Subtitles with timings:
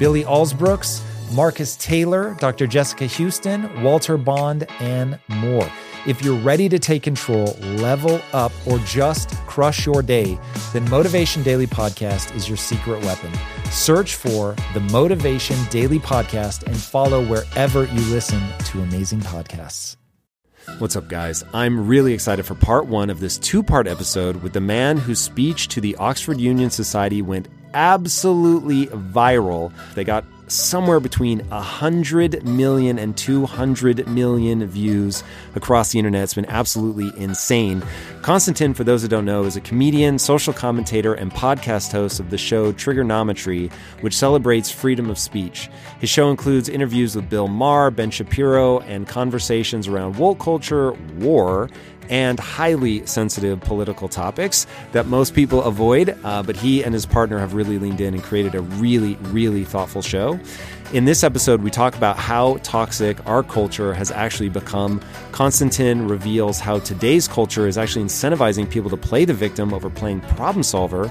[0.00, 1.02] Billy Alsbrooks,
[1.34, 2.66] Marcus Taylor, Dr.
[2.66, 5.70] Jessica Houston, Walter Bond, and more.
[6.06, 10.38] If you're ready to take control, level up, or just crush your day,
[10.72, 13.30] then Motivation Daily Podcast is your secret weapon.
[13.70, 19.96] Search for the Motivation Daily Podcast and follow wherever you listen to amazing podcasts.
[20.78, 21.44] What's up, guys?
[21.52, 25.20] I'm really excited for part one of this two part episode with the man whose
[25.20, 29.72] speech to the Oxford Union Society went absolutely viral.
[29.94, 35.22] They got somewhere between 100 million and 200 million views
[35.54, 36.24] across the internet.
[36.24, 37.82] It's been absolutely insane.
[38.22, 42.30] Konstantin, for those who don't know, is a comedian, social commentator, and podcast host of
[42.30, 45.70] the show Triggernometry, which celebrates freedom of speech.
[46.00, 51.70] His show includes interviews with Bill Maher, Ben Shapiro, and conversations around woke culture, war,
[52.08, 56.18] and highly sensitive political topics that most people avoid.
[56.24, 59.64] Uh, but he and his partner have really leaned in and created a really, really
[59.64, 60.38] thoughtful show.
[60.92, 65.00] In this episode, we talk about how toxic our culture has actually become.
[65.30, 70.20] Konstantin reveals how today's culture is actually incentivizing people to play the victim over playing
[70.22, 71.08] problem solver.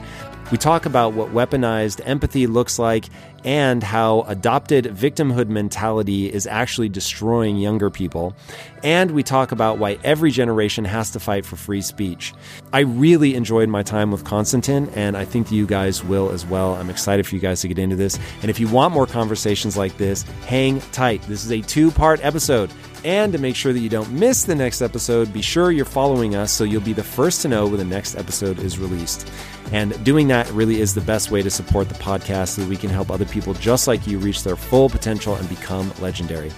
[0.51, 3.05] We talk about what weaponized empathy looks like
[3.43, 8.35] and how adopted victimhood mentality is actually destroying younger people.
[8.83, 12.33] And we talk about why every generation has to fight for free speech.
[12.73, 16.75] I really enjoyed my time with Konstantin, and I think you guys will as well.
[16.75, 18.19] I'm excited for you guys to get into this.
[18.41, 21.21] And if you want more conversations like this, hang tight.
[21.23, 22.71] This is a two part episode.
[23.05, 26.35] And to make sure that you don't miss the next episode, be sure you're following
[26.35, 29.29] us so you'll be the first to know when the next episode is released.
[29.71, 32.75] And doing that really is the best way to support the podcast so that we
[32.75, 36.51] can help other people just like you reach their full potential and become legendary.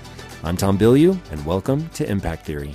[0.44, 2.74] I'm Tom Bilyeu, and welcome to Impact Theory.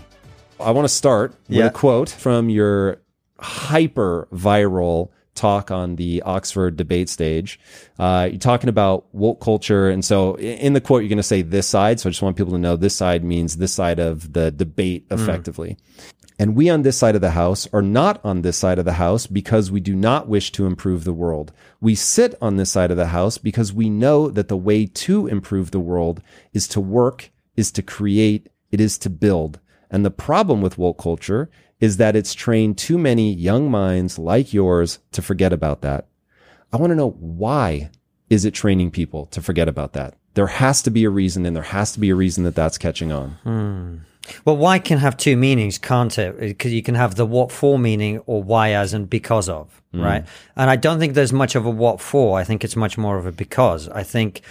[0.60, 1.66] I want to start with Yeah.
[1.66, 2.98] a quote from your
[3.40, 7.60] hyper viral talk on the Oxford debate stage.
[7.98, 9.88] Uh, you're talking about woke culture.
[9.88, 12.00] And so in the quote, you're going to say this side.
[12.00, 15.06] So I just want people to know this side means this side of the debate
[15.10, 15.76] effectively.
[16.38, 18.94] And we on this side of the house are not on this side of the
[18.94, 21.52] house because we do not wish to improve the world.
[21.80, 25.26] We sit on this side of the house because we know that the way to
[25.26, 26.20] improve the world
[26.52, 29.60] is to work, is to create, it is to build.
[29.90, 34.52] And the problem with woke culture is that it's trained too many young minds like
[34.52, 36.06] yours to forget about that.
[36.72, 37.90] I want to know why
[38.30, 40.14] is it training people to forget about that?
[40.34, 42.78] There has to be a reason and there has to be a reason that that's
[42.78, 43.30] catching on.
[43.42, 43.96] Hmm.
[44.44, 46.38] Well, why can have two meanings, can't it?
[46.38, 50.24] Because you can have the what for meaning or why as and because of, right?
[50.56, 52.38] And I don't think there's much of a what for.
[52.38, 53.88] I think it's much more of a because.
[53.88, 54.42] I think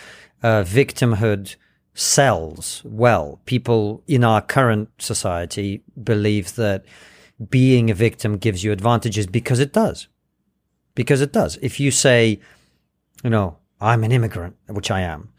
[0.43, 1.55] uh, victimhood
[1.95, 3.39] sells well.
[3.45, 6.85] People in our current society believe that
[7.49, 10.07] being a victim gives you advantages because it does.
[10.93, 11.57] Because it does.
[11.61, 12.39] If you say,
[13.23, 15.29] you know, I'm an immigrant, which I am,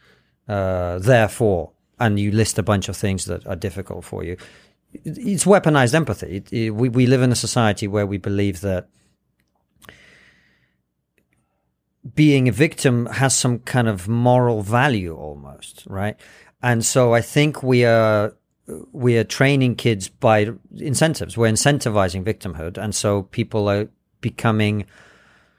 [0.48, 4.36] uh, therefore, and you list a bunch of things that are difficult for you.
[4.92, 6.36] It's weaponized empathy.
[6.36, 8.88] It, it, we, we live in a society where we believe that
[12.14, 16.18] being a victim has some kind of moral value almost, right?
[16.62, 18.34] And so I think we are
[18.92, 21.36] we are training kids by incentives.
[21.36, 23.88] We're incentivizing victimhood, and so people are
[24.20, 24.86] becoming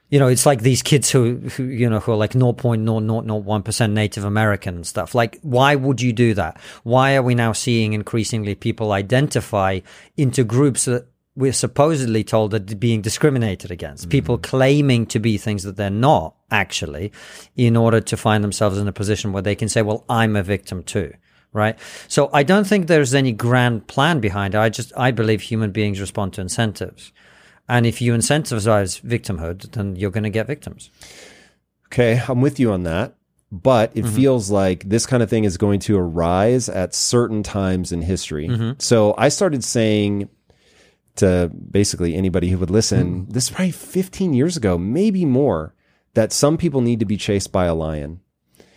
[0.10, 4.24] you know, it's like these kids who, who you know, who are like 0.0001% Native
[4.24, 5.14] American and stuff.
[5.14, 6.60] Like, why would you do that?
[6.84, 9.82] Why are we now seeing increasingly people identify
[10.16, 14.10] into groups that we're supposedly told that being discriminated against?
[14.10, 14.44] People mm.
[14.44, 17.12] claiming to be things that they're not actually
[17.56, 20.44] in order to find themselves in a position where they can say, well, I'm a
[20.44, 21.14] victim too.
[21.54, 21.80] Right.
[22.08, 24.58] So I don't think there's any grand plan behind it.
[24.58, 27.14] I just, I believe human beings respond to incentives.
[27.70, 30.90] And if you incentivize victimhood, then you're going to get victims.
[31.88, 33.16] Okay, I'm with you on that.
[33.50, 34.16] But it mm-hmm.
[34.16, 38.50] feels like this kind of thing is going to arise at certain times in history.
[38.50, 38.72] Mm-hmm.
[38.80, 40.30] So I started saying
[41.18, 43.32] to basically anybody who would listen, hmm.
[43.32, 45.74] this is probably 15 years ago, maybe more,
[46.14, 48.22] that some people need to be chased by a lion.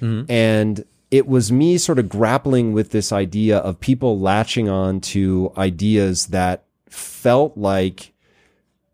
[0.01, 0.23] Hmm.
[0.29, 5.53] And it was me sort of grappling with this idea of people latching on to
[5.57, 8.13] ideas that felt like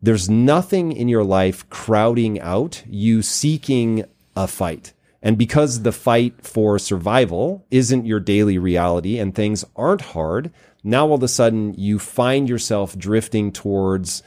[0.03, 4.05] there's nothing in your life crowding out you seeking
[4.35, 4.93] a fight.
[5.23, 10.53] And because the fight for survival isn't your daily reality and things aren't hard,
[10.87, 14.23] now all of a sudden you find yourself drifting towards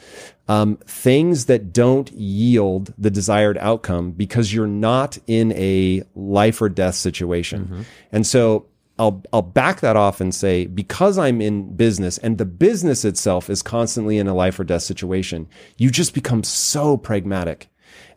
[0.48, 6.70] um, things that don't yield the desired outcome because you're not in a life or
[6.70, 7.86] death situation.
[8.12, 8.66] And so
[8.98, 13.50] I'll I'll back that off and say because I'm in business and the business itself
[13.50, 15.48] is constantly in a life or death situation,
[15.78, 17.70] you just become so pragmatic.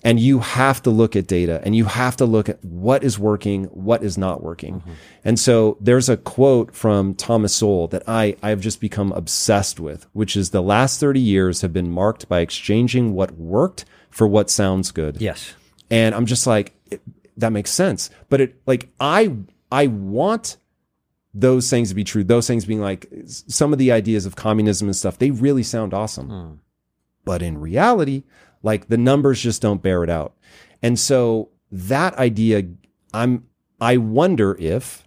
[0.04, 3.18] And you have to look at data and you have to look at what is
[3.18, 4.80] working, what is not working.
[4.80, 4.92] Mm-hmm.
[5.24, 10.06] And so there's a quote from Thomas Sowell that I, I've just become obsessed with,
[10.12, 14.50] which is the last 30 years have been marked by exchanging what worked for what
[14.50, 15.20] sounds good.
[15.20, 15.54] Yes.
[15.88, 17.00] And I'm just like, it,
[17.36, 18.10] that makes sense.
[18.28, 19.36] But it like I
[19.70, 20.56] I want
[21.34, 22.24] those things to be true.
[22.24, 25.94] Those things being like some of the ideas of communism and stuff, they really sound
[25.94, 26.28] awesome.
[26.28, 26.54] Hmm.
[27.24, 28.24] But in reality,
[28.62, 30.34] like the numbers just don't bear it out.
[30.82, 32.64] And so that idea,
[33.12, 33.46] I'm
[33.80, 35.06] I wonder if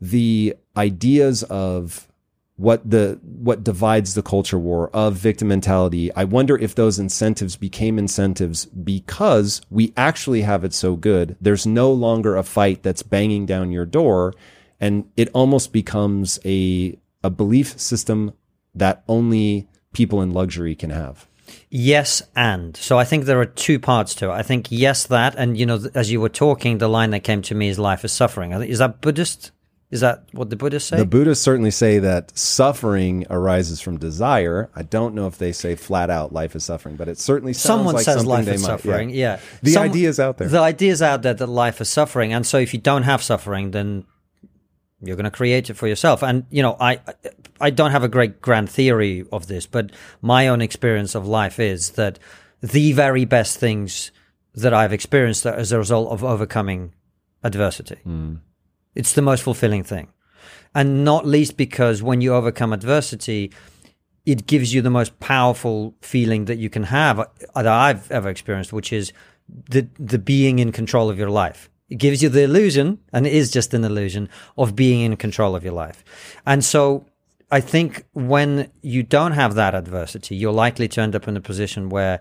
[0.00, 2.08] the ideas of
[2.56, 7.56] what the what divides the culture war of victim mentality i wonder if those incentives
[7.56, 13.02] became incentives because we actually have it so good there's no longer a fight that's
[13.02, 14.32] banging down your door
[14.78, 18.32] and it almost becomes a a belief system
[18.72, 21.26] that only people in luxury can have
[21.70, 24.32] Yes, and so I think there are two parts to it.
[24.32, 27.42] I think yes, that, and you know, as you were talking, the line that came
[27.42, 29.50] to me is "life is suffering." I think is that Buddhist?
[29.90, 30.96] Is that what the Buddhists say?
[30.96, 35.76] the buddhists certainly say that suffering arises from desire i don't know if they say
[35.76, 38.66] flat out life is suffering but it certainly sounds Someone like says life is might-
[38.66, 39.10] suffering.
[39.10, 41.88] Yeah, the Some- idea is out there The idea is out there that life is
[41.90, 44.04] suffering, and so if you don't have suffering, then
[45.06, 46.22] you're going to create it for yourself.
[46.22, 47.00] And you know, I
[47.60, 49.90] I don't have a great grand theory of this, but
[50.20, 52.18] my own experience of life is that
[52.60, 54.12] the very best things
[54.54, 56.94] that I've experienced as a result of overcoming
[57.42, 57.96] adversity.
[58.94, 60.08] It's the most fulfilling thing,
[60.74, 63.50] and not least because when you overcome adversity.
[64.26, 68.30] It gives you the most powerful feeling that you can have uh, that I've ever
[68.30, 69.12] experienced, which is
[69.68, 71.68] the the being in control of your life.
[71.94, 75.54] It gives you the illusion, and it is just an illusion of being in control
[75.54, 76.02] of your life.
[76.44, 77.06] And so
[77.52, 81.40] I think when you don't have that adversity, you're likely to end up in a
[81.40, 82.20] position where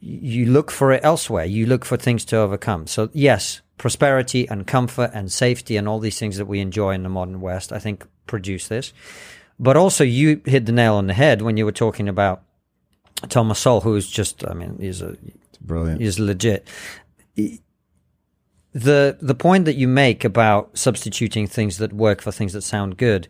[0.00, 1.44] you look for it elsewhere.
[1.44, 2.86] You look for things to overcome.
[2.86, 7.02] So yes, prosperity and comfort and safety and all these things that we enjoy in
[7.02, 8.94] the modern West, I think produce this.
[9.58, 12.44] But also you hit the nail on the head when you were talking about
[13.28, 15.18] Thomas Sowell, who's just, I mean, he's a,
[15.60, 16.66] brilliant He's legit.
[18.78, 22.96] The the point that you make about substituting things that work for things that sound
[22.96, 23.28] good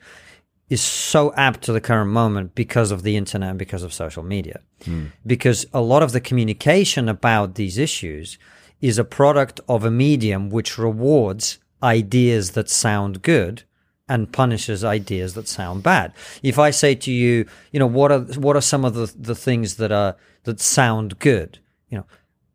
[0.68, 4.22] is so apt to the current moment because of the internet and because of social
[4.22, 4.60] media.
[4.84, 5.06] Hmm.
[5.26, 8.38] Because a lot of the communication about these issues
[8.80, 13.62] is a product of a medium which rewards ideas that sound good
[14.08, 16.12] and punishes ideas that sound bad.
[16.42, 19.34] If I say to you, you know, what are what are some of the, the
[19.34, 21.58] things that are that sound good?
[21.90, 22.06] You know,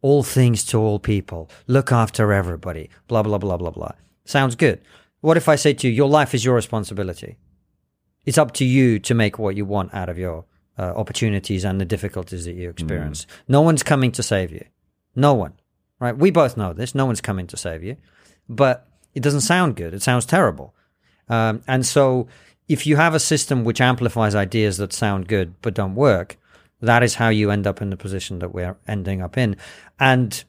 [0.04, 3.94] all things to all people, look after everybody, blah blah blah blah blah.
[4.26, 4.80] Sounds good.
[5.22, 7.38] What if I say to you, your life is your responsibility?
[8.26, 10.46] It's up to you to make what you want out of your
[10.78, 13.26] uh, opportunities and the difficulties that you experience.
[13.48, 14.66] No one's coming to save you.
[15.16, 15.54] No one.
[16.00, 16.18] Right?
[16.18, 16.94] We both know this.
[16.94, 17.96] No one's coming to save you.
[18.50, 19.94] But it doesn't sound good.
[19.94, 20.76] It sounds terrible.
[21.30, 22.28] Um, and so,
[22.68, 26.38] if you have a system which amplifies ideas that sound good but don't work,
[26.84, 29.56] that is how you end up in the position that we're ending up in.
[30.00, 30.44] And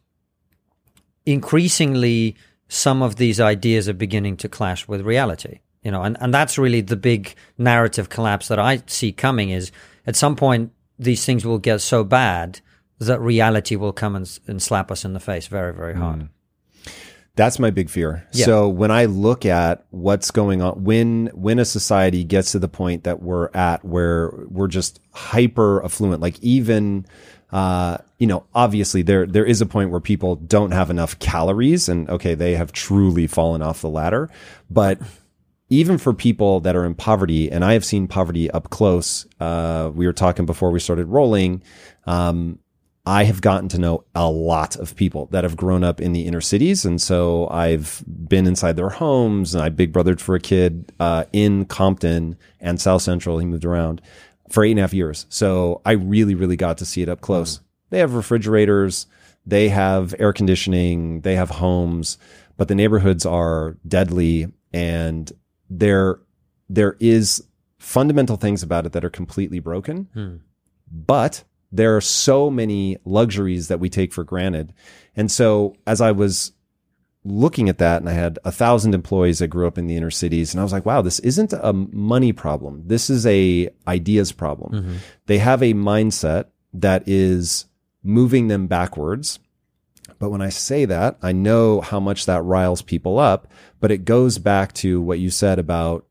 [1.24, 2.36] increasingly,
[2.68, 5.60] some of these ideas are beginning to clash with reality.
[5.82, 9.70] You know, and, and that's really the big narrative collapse that I see coming is
[10.06, 12.60] at some point these things will get so bad
[12.98, 16.20] that reality will come and, and slap us in the face very, very hard.
[16.20, 16.28] Mm.
[17.36, 18.26] That's my big fear.
[18.32, 18.44] Yeah.
[18.44, 22.68] So when I look at what's going on, when when a society gets to the
[22.68, 27.06] point that we're at where we're just hyper affluent, like even
[27.50, 31.88] uh, you know, obviously there there is a point where people don't have enough calories,
[31.88, 34.30] and okay, they have truly fallen off the ladder.
[34.70, 35.00] But
[35.68, 39.26] even for people that are in poverty, and I have seen poverty up close.
[39.40, 41.62] Uh, we were talking before we started rolling.
[42.06, 42.58] Um,
[43.06, 46.26] I have gotten to know a lot of people that have grown up in the
[46.26, 46.86] inner cities.
[46.86, 51.24] And so I've been inside their homes and I big brothered for a kid, uh,
[51.32, 53.38] in Compton and South Central.
[53.38, 54.00] He moved around
[54.48, 55.26] for eight and a half years.
[55.28, 57.60] So I really, really got to see it up close.
[57.90, 59.06] They have refrigerators.
[59.44, 61.20] They have air conditioning.
[61.20, 62.16] They have homes,
[62.56, 65.30] but the neighborhoods are deadly and
[65.68, 66.20] there,
[66.70, 67.44] there is
[67.78, 70.08] fundamental things about it that are completely broken
[70.90, 74.72] but there are so many luxuries that we take for granted.
[75.16, 76.52] And so as I was
[77.24, 80.10] looking at that and I had a thousand employees that grew up in the inner
[80.10, 82.84] cities and I was like, wow, this isn't a money problem.
[82.86, 84.72] This is a ideas problem.
[84.72, 84.96] Mm-hmm.
[85.26, 87.66] They have a mindset that is
[88.04, 89.40] moving them backwards.
[90.20, 93.48] But when I say that, I know how much that riles people up,
[93.80, 96.06] but it goes back to what you said about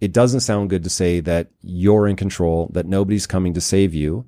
[0.00, 3.94] it doesn't sound good to say that you're in control, that nobody's coming to save
[3.94, 4.26] you,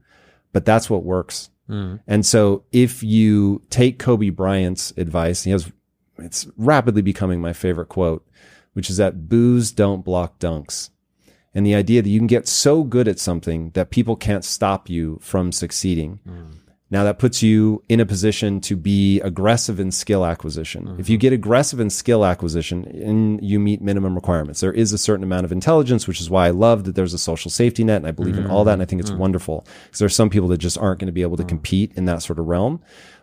[0.52, 1.50] but that's what works.
[1.66, 1.96] Hmm.
[2.06, 5.70] And so if you take Kobe Bryant's advice, he has,
[6.18, 8.26] it's rapidly becoming my favorite quote,
[8.72, 10.90] which is that boos don't block dunks.
[11.54, 14.88] And the idea that you can get so good at something that people can't stop
[14.88, 16.20] you from succeeding.
[16.24, 16.67] Hmm.
[16.90, 20.96] Now that puts you in a position to be aggressive in skill acquisition.
[20.98, 21.20] If you mm-hmm.
[21.20, 25.44] get aggressive in skill acquisition and you meet minimum requirements, there is a certain amount
[25.44, 28.12] of intelligence, which is why I love that there's a social safety net and I
[28.12, 28.74] believe in all that.
[28.74, 29.20] And I think it's mm-hmm.
[29.20, 31.48] wonderful because there's some people that just aren't going to be able to mm-hmm.
[31.48, 32.80] compete in that sort of realm.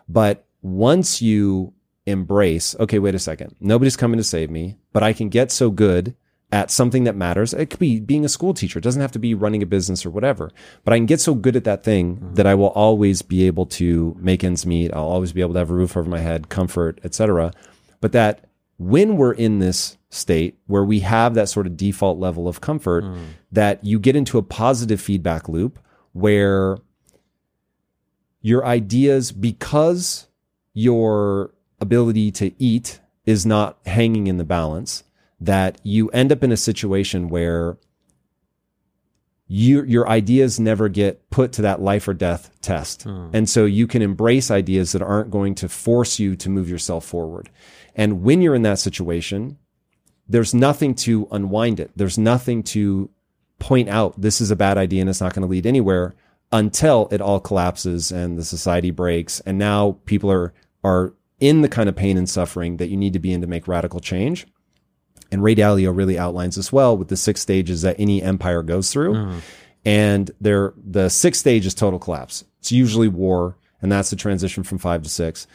[0.08, 1.74] But once you
[2.06, 5.70] embrace, okay, wait a second, nobody's coming to save me, but I can get so
[5.70, 6.14] good
[6.52, 7.52] at something that matters.
[7.52, 8.78] It could be being a school teacher.
[8.78, 10.50] It doesn't have to be running a business or whatever,
[10.84, 12.34] but I can get so good at that thing mm-hmm.
[12.34, 14.92] that I will always be able to make ends meet.
[14.92, 17.52] I'll always be able to have a roof over my head, comfort, etc.
[18.00, 18.48] But that
[18.78, 23.04] when we're in this state where we have that sort of default level of comfort,
[23.04, 23.26] mm.
[23.50, 25.78] that you get into a positive feedback loop
[26.12, 26.78] where
[28.40, 30.28] your ideas, because
[30.72, 35.02] your ability to eat is not hanging in the balance,
[35.40, 37.76] that you end up in a situation where
[39.48, 43.04] you, your ideas never get put to that life or death test.
[43.04, 43.30] Hmm.
[43.32, 47.04] And so you can embrace ideas that aren't going to force you to move yourself
[47.04, 47.50] forward.
[47.94, 49.58] And when you're in that situation,
[50.28, 51.92] there's nothing to unwind it.
[51.94, 53.10] There's nothing to
[53.58, 56.14] point out this is a bad idea and it's not going to lead anywhere
[56.52, 59.40] until it all collapses and the society breaks.
[59.40, 60.52] And now people are,
[60.82, 63.46] are in the kind of pain and suffering that you need to be in to
[63.46, 64.46] make radical change.
[65.30, 68.92] And Ray Dalio really outlines this well with the six stages that any empire goes
[68.92, 69.16] through.
[69.16, 69.40] Uh-huh.
[69.84, 72.44] And there, the sixth stage is total collapse.
[72.58, 75.46] It's usually war, and that's the transition from five to six.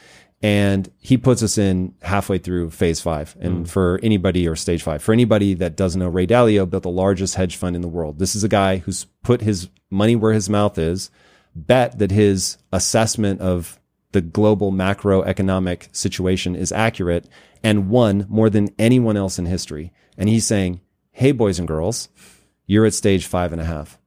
[0.42, 3.36] And he puts us in halfway through phase five.
[3.40, 3.68] And mm.
[3.68, 7.36] for anybody or stage five, for anybody that doesn't know, Ray Dalio built the largest
[7.36, 8.18] hedge fund in the world.
[8.18, 11.10] This is a guy who's put his money where his mouth is,
[11.54, 13.78] bet that his assessment of
[14.12, 17.28] the global macroeconomic situation is accurate
[17.62, 19.92] and won more than anyone else in history.
[20.16, 20.80] And he's saying,
[21.12, 22.08] Hey, boys and girls,
[22.66, 23.98] you're at stage five and a half.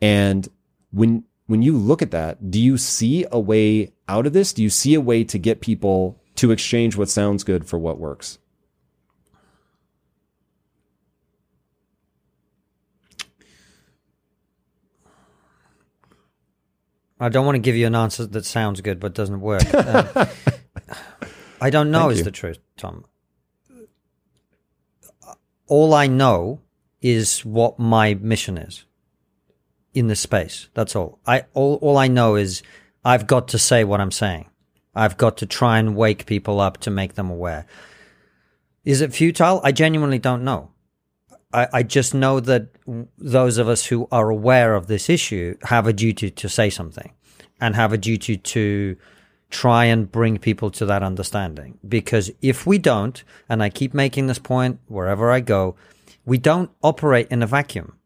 [0.00, 0.48] And
[0.90, 4.52] when, when you look at that, do you see a way out of this?
[4.52, 7.98] Do you see a way to get people to exchange what sounds good for what
[7.98, 8.38] works?
[17.22, 19.62] I don't want to give you an answer that sounds good but doesn't work.
[19.72, 20.08] Um,
[21.62, 22.24] I don't know Thank is you.
[22.24, 23.04] the truth, Tom.
[25.68, 26.60] All I know
[27.00, 28.84] is what my mission is
[29.94, 30.68] in this space.
[30.74, 31.20] That's all.
[31.24, 32.64] I all all I know is
[33.04, 34.50] I've got to say what I'm saying.
[34.92, 37.66] I've got to try and wake people up to make them aware.
[38.84, 39.60] Is it futile?
[39.62, 40.72] I genuinely don't know.
[41.52, 42.70] I, I just know that
[43.18, 47.12] those of us who are aware of this issue have a duty to say something
[47.60, 48.96] and have a duty to
[49.52, 51.78] try and bring people to that understanding.
[51.86, 55.76] Because if we don't, and I keep making this point wherever I go,
[56.24, 57.96] we don't operate in a vacuum.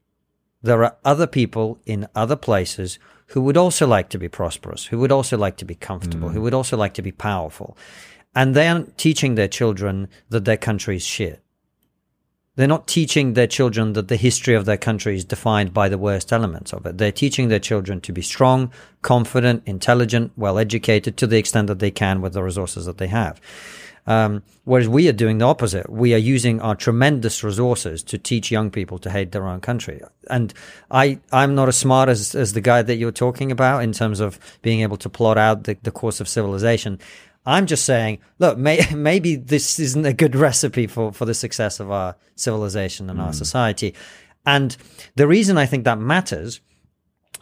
[0.62, 2.99] There are other people in other places
[3.29, 6.41] who would also like to be prosperous, who would also like to be comfortable, who
[6.41, 6.43] mm.
[6.43, 7.76] would also like to be powerful.
[8.35, 11.43] And they're teaching their children that their country is shit.
[12.56, 15.98] They're not teaching their children that the history of their country is defined by the
[15.98, 16.98] worst elements of it.
[16.98, 18.72] They're teaching their children to be strong,
[19.02, 23.08] confident, intelligent, well educated to the extent that they can with the resources that they
[23.08, 23.40] have.
[24.08, 25.90] Um, whereas we are doing the opposite.
[25.90, 30.00] We are using our tremendous resources to teach young people to hate their own country.
[30.30, 30.54] And
[30.90, 34.20] I, I'm not as smart as, as the guy that you're talking about in terms
[34.20, 37.00] of being able to plot out the, the course of civilization.
[37.47, 41.81] I'm just saying, look, may, maybe this isn't a good recipe for, for the success
[41.81, 43.33] of our civilization and our hmm.
[43.33, 43.95] society.
[44.45, 44.76] And
[45.15, 46.61] the reason I think that matters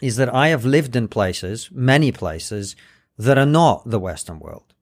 [0.01, 2.77] is that I have lived in places, many places,
[3.17, 4.75] that are not the Western world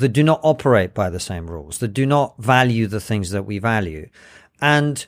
[0.00, 3.44] that do not operate by the same rules, that do not value the things that
[3.44, 4.08] we value.
[4.60, 5.06] And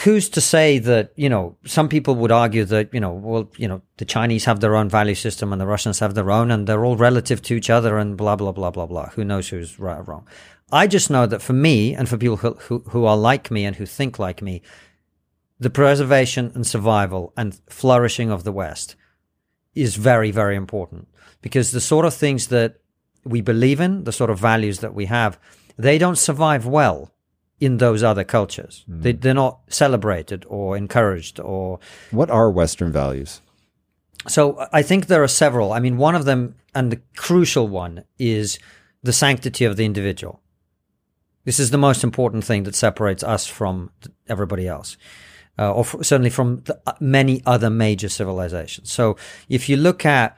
[0.00, 3.66] who's to say that, you know, some people would argue that, you know, well, you
[3.66, 6.66] know, the Chinese have their own value system and the Russians have their own and
[6.66, 9.08] they're all relative to each other and blah, blah, blah, blah, blah.
[9.10, 10.28] Who knows who's right or wrong?
[10.70, 13.64] I just know that for me and for people who, who, who are like me
[13.64, 14.62] and who think like me,
[15.58, 18.96] the preservation and survival and flourishing of the West
[19.74, 21.08] is very, very important
[21.40, 22.80] because the sort of things that
[23.24, 25.38] we believe in, the sort of values that we have,
[25.78, 27.12] they don't survive well
[27.58, 28.84] in those other cultures.
[28.86, 31.78] They, they're not celebrated or encouraged or
[32.10, 33.40] What are Western values?
[34.28, 35.72] so I think there are several.
[35.72, 38.58] I mean, one of them, and the crucial one, is
[39.02, 40.40] the sanctity of the individual.
[41.44, 43.90] This is the most important thing that separates us from
[44.28, 44.96] everybody else,
[45.58, 48.90] uh, or f- certainly from the, uh, many other major civilizations.
[48.90, 49.16] So
[49.48, 50.36] if you look at,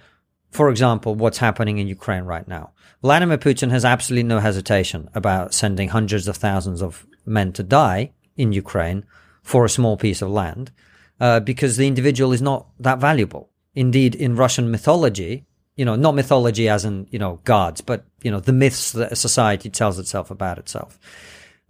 [0.51, 5.55] for example, what's happening in Ukraine right now, Vladimir Putin has absolutely no hesitation about
[5.55, 9.05] sending hundreds of thousands of men to die in Ukraine
[9.43, 10.73] for a small piece of land
[11.21, 13.51] uh, because the individual is not that valuable.
[13.75, 18.31] Indeed, in Russian mythology, you know, not mythology as in, you know, gods, but, you
[18.31, 20.99] know, the myths that a society tells itself about itself.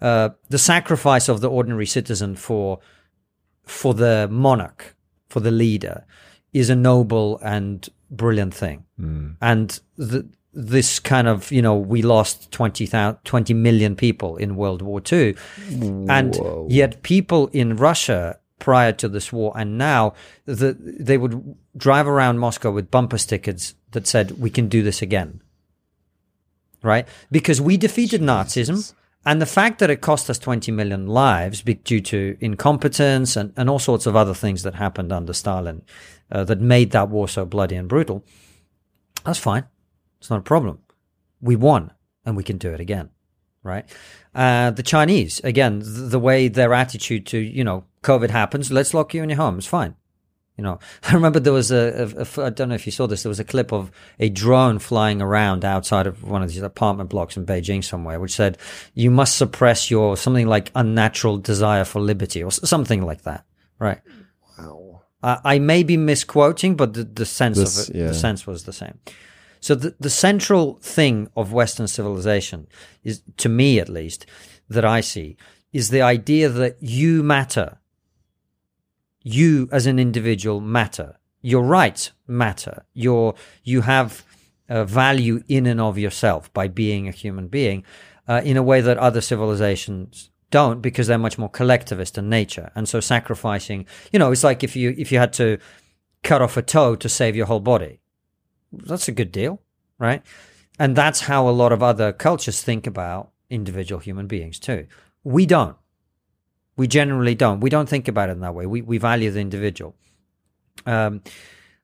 [0.01, 2.79] Uh, the sacrifice of the ordinary citizen for,
[3.65, 4.97] for the monarch,
[5.29, 6.07] for the leader,
[6.55, 8.85] is a noble and brilliant thing.
[9.43, 12.89] And the, this kind of, you know, we lost 20,
[13.25, 15.37] 20 million people in World War II.
[16.09, 16.37] And
[16.71, 20.15] yet people in Russia prior to this war and now
[20.45, 25.01] the, they would drive around Moscow with bumper stickers that said, we can do this
[25.01, 25.43] again.
[26.83, 27.07] Right?
[27.31, 28.93] Because we defeated Nazism.
[29.27, 33.69] And the fact that it cost us 20 million lives due to incompetence and, and
[33.69, 35.83] all sorts of other things that happened under Stalin
[36.33, 38.25] uh, that made that war so bloody and brutal,
[39.25, 39.65] that's fine.
[40.21, 40.81] It's not a problem.
[41.41, 41.93] We won
[42.25, 43.11] and we can do it again.
[43.63, 43.85] Right.
[44.35, 48.95] Uh, the Chinese, again, the, the way their attitude to, you know, COVID happens, let's
[48.95, 49.59] lock you in your home.
[49.59, 49.95] It's fine.
[50.57, 53.07] You know, I remember there was a, a, a, I don't know if you saw
[53.07, 56.63] this, there was a clip of a drone flying around outside of one of these
[56.63, 58.59] apartment blocks in Beijing somewhere, which said,
[58.95, 63.45] you must suppress your something like unnatural desire for liberty or something like that.
[63.79, 64.01] Right.
[64.59, 65.03] Wow.
[65.23, 68.07] I, I may be misquoting, but the, the sense This- of it, yeah.
[68.09, 68.99] the sense was the same.
[69.61, 72.67] So the, the central thing of Western civilization
[73.03, 74.27] is, to me at least,
[74.69, 75.37] that I see,
[75.73, 77.79] is the idea that you matter.
[79.23, 81.19] You as an individual matter.
[81.43, 82.85] Your rights matter.
[82.95, 84.25] Your you have
[84.69, 87.85] value in and of yourself by being a human being,
[88.27, 92.71] uh, in a way that other civilizations don't, because they're much more collectivist in nature.
[92.75, 95.59] And so sacrificing, you know, it's like if you if you had to
[96.23, 98.01] cut off a toe to save your whole body
[98.73, 99.61] that's a good deal,
[99.99, 100.23] right?
[100.79, 104.87] And that's how a lot of other cultures think about individual human beings too.
[105.25, 105.77] We don't.
[106.77, 107.61] We generally don't.
[107.61, 108.67] We don't think about it in that way.
[108.67, 109.97] We we value the individual.
[110.87, 111.23] Um,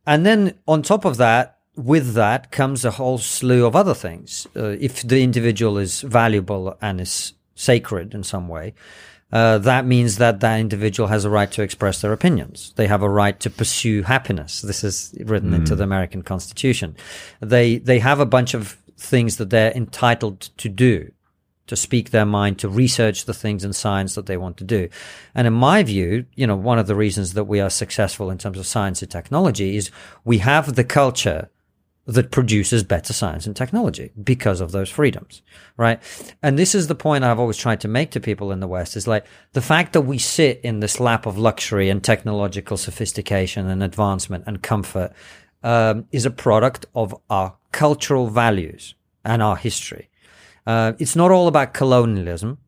[0.06, 4.46] and then on top of that, with that comes a whole slew of other things.
[4.56, 8.74] Uh, if the individual is valuable and is sacred in some way,
[9.34, 12.72] uh, that means that that individual has a right to express their opinions.
[12.76, 14.62] They have a right to pursue happiness.
[14.62, 16.96] This is written into the American Constitution.
[17.40, 21.10] They they have a bunch of things that they're entitled to do,
[21.66, 24.88] to speak their mind, to research the things in science that they want to do.
[25.34, 28.38] And in my view, you know, one of the reasons that we are successful in
[28.38, 29.90] terms of science and technology is
[30.24, 31.50] we have the culture
[32.06, 35.40] that produces better science and technology because of those freedoms,
[35.76, 36.00] right?
[36.42, 38.94] And this is the point I've always tried to make to people in the West
[38.94, 43.68] is like the fact that we sit in this lap of luxury and technological sophistication
[43.68, 45.12] and advancement and comfort
[45.62, 50.10] um, is a product of our cultural values and our history.
[50.66, 52.58] Uh, it's not all about colonialism.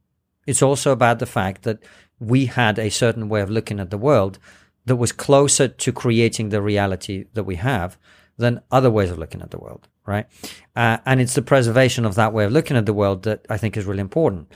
[0.46, 1.82] It's also about the fact that
[2.18, 4.38] we had a certain way of looking at the world
[4.86, 7.98] that was closer to creating the reality that we have
[8.38, 10.26] than other ways of looking at the world, right?
[10.74, 13.56] Uh, and it's the preservation of that way of looking at the world that I
[13.56, 14.50] think is really important.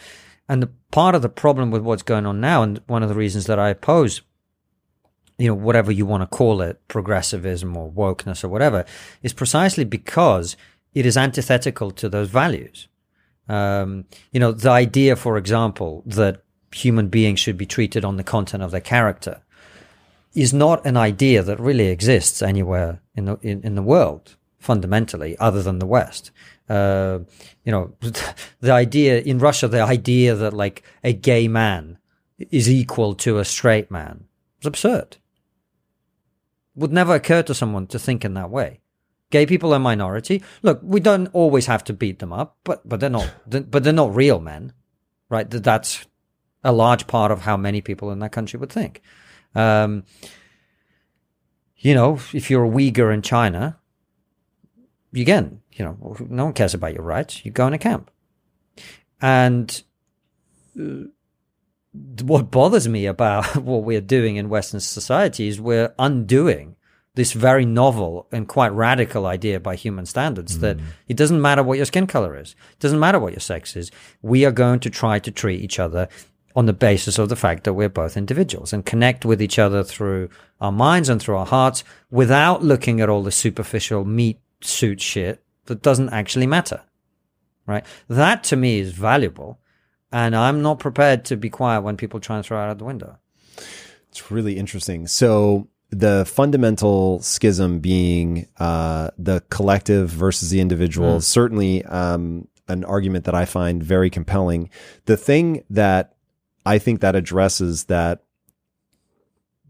[0.49, 3.15] And the part of the problem with what's going on now, and one of the
[3.15, 4.23] reasons that I oppose,
[5.39, 8.85] you know, whatever you want to call it, progressivism or wokeness or whatever,
[9.23, 10.57] is precisely because
[10.93, 12.89] it is antithetical to those values.
[13.49, 18.25] Um, you know, the idea, for example, that human beings should be treated on the
[18.25, 19.43] content of their character
[20.35, 25.37] is not an idea that really exists anywhere in the in, in the world fundamentally
[25.39, 26.31] other than the west.
[26.69, 27.21] Uh,
[27.65, 27.95] you know
[28.61, 31.99] the idea in russia the idea that like a gay man
[32.39, 34.25] is equal to a straight man
[34.61, 35.17] is absurd.
[36.77, 38.81] Would never occur to someone to think in that way.
[39.31, 40.43] Gay people are a minority.
[40.63, 43.31] Look we don't always have to beat them up but but they're not
[43.71, 44.73] but they're not real men
[45.31, 45.49] right?
[45.49, 46.05] That's
[46.63, 49.01] a large part of how many people in that country would think
[49.55, 50.05] um,
[51.77, 53.79] you know, if you're a Uyghur in China,
[55.15, 57.45] again, you know, no one cares about your rights.
[57.45, 58.11] You go in a camp.
[59.21, 59.83] And
[60.79, 61.09] uh,
[62.23, 66.77] what bothers me about what we're doing in Western society is we're undoing
[67.15, 71.77] this very novel and quite radical idea by human standards that it doesn't matter what
[71.77, 73.91] your skin color is, it doesn't matter what your sex is.
[74.23, 76.09] We are going to try to treat each other
[76.57, 79.85] on the basis of the fact that we're both individuals and connect with each other
[79.85, 80.29] through
[80.61, 85.43] our minds and through our hearts without looking at all the superficial meat suit shit
[85.67, 86.83] that doesn't actually matter.
[87.67, 87.85] Right?
[88.09, 89.61] That to me is valuable.
[90.13, 92.85] And I'm not prepared to be quiet when people try and throw it out the
[92.85, 93.19] window.
[94.09, 95.07] It's really interesting.
[95.07, 102.85] So the fundamental schism being uh, the collective versus the individual is certainly um, an
[102.85, 104.71] argument that I find very compelling.
[105.05, 106.15] The thing that
[106.65, 108.23] I think that addresses that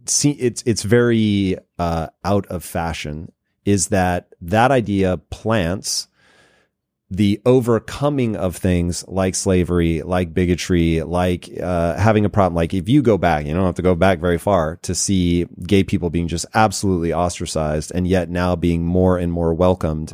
[0.06, 3.32] see it's it's very uh, out of fashion
[3.64, 6.08] is that that idea plants
[7.10, 12.54] the overcoming of things like slavery, like bigotry, like uh, having a problem.
[12.54, 15.46] Like if you go back, you don't have to go back very far to see
[15.66, 20.12] gay people being just absolutely ostracized, and yet now being more and more welcomed.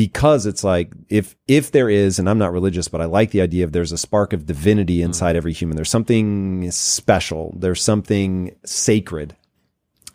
[0.00, 3.42] Because it's like if if there is, and I'm not religious, but I like the
[3.42, 5.04] idea of there's a spark of divinity mm.
[5.04, 5.76] inside every human.
[5.76, 7.54] There's something special.
[7.58, 9.36] There's something sacred,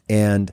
[0.09, 0.51] and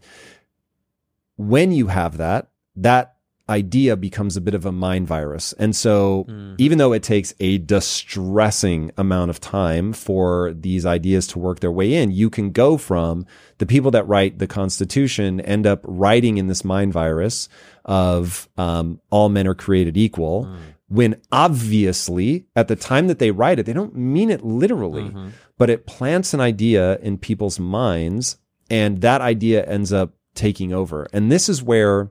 [1.37, 3.16] when you have that, that
[3.49, 5.55] idea becomes a bit of a mind virus.
[5.55, 6.55] And so mm.
[6.59, 11.73] even though it takes a distressing amount of time for these ideas to work their
[11.73, 13.25] way in, you can go from
[13.59, 17.49] the people that write the Constitution end up writing in this mind virus
[17.85, 20.45] of um, all men are created equal.
[20.88, 25.14] When obviously, at the time that they write it, they don't mean it literally,
[25.57, 28.37] but it plants an idea in people's minds,
[28.68, 31.07] and that idea ends up taking over.
[31.12, 32.11] And this is where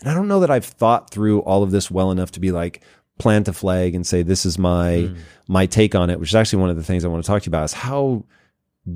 [0.00, 2.52] and I don't know that I've thought through all of this well enough to be
[2.52, 2.82] like
[3.18, 5.08] plant a flag and say this is my
[5.48, 7.42] my take on it, which is actually one of the things I want to talk
[7.42, 8.24] to you about is how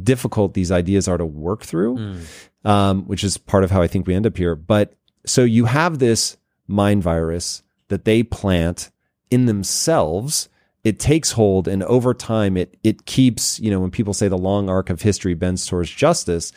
[0.03, 2.17] difficult these ideas are to work through,
[2.65, 4.55] um, which is part of how I think we end up here.
[4.55, 4.95] But
[5.27, 8.91] so you have this mind virus that they plant
[9.31, 10.49] in themselves.
[10.85, 13.59] It takes hold, and over time, it it keeps.
[13.61, 16.53] You know, when people say the long arc of history bends towards justice,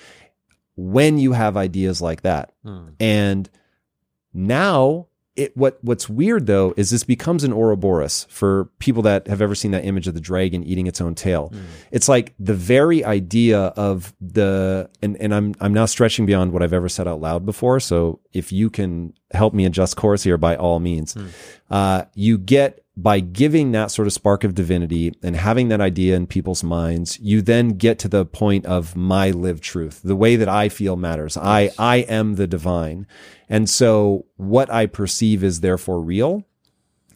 [0.75, 2.89] when you have ideas like that, hmm.
[2.99, 3.49] and
[4.33, 9.41] now, it what what's weird though is this becomes an Ouroboros for people that have
[9.41, 11.53] ever seen that image of the dragon eating its own tail.
[11.91, 16.61] It's like the very idea of the and and I'm I'm now stretching beyond what
[16.61, 17.79] I've ever said out loud before.
[17.79, 21.15] So if you can help me adjust course here, by all means,
[21.69, 26.15] uh, you get by giving that sort of spark of divinity and having that idea
[26.15, 30.01] in people's minds, you then get to the point of my lived truth.
[30.03, 31.37] The way that I feel matters.
[31.37, 33.07] I, I am the divine.
[33.49, 36.45] And so what I perceive is therefore real.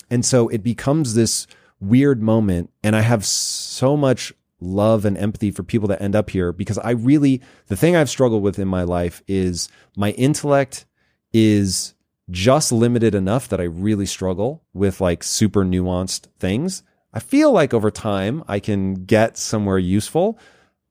[0.09, 1.47] And so it becomes this
[1.79, 2.71] weird moment.
[2.83, 6.77] And I have so much love and empathy for people that end up here because
[6.77, 9.67] I really, the thing I've struggled with in my life is
[9.97, 10.85] my intellect
[11.33, 11.94] is
[12.29, 16.83] just limited enough that I really struggle with like super nuanced things.
[17.13, 20.37] I feel like over time I can get somewhere useful,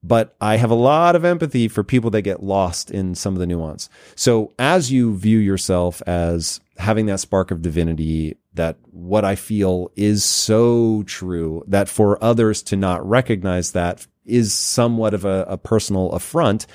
[0.02, 3.40] but I have a lot of empathy for people that get lost in some of
[3.40, 3.88] the nuance.
[4.14, 9.90] So as you view yourself as having that spark of divinity, that what I feel
[9.96, 15.56] is so true that for others to not recognize that is somewhat of a, a
[15.56, 16.66] personal affront.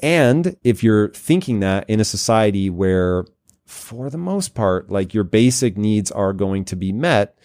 [0.00, 3.24] And if you're thinking that in a society where
[3.68, 7.36] for the most part, like your basic needs are going to be met,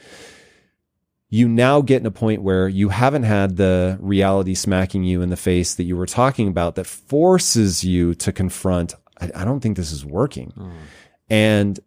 [1.30, 5.30] you now get in a point where you haven't had the reality smacking you in
[5.30, 9.60] the face that you were talking about that forces you to confront, I, I don't
[9.60, 10.52] think this is working.
[10.52, 10.72] Hmm.
[11.30, 11.80] And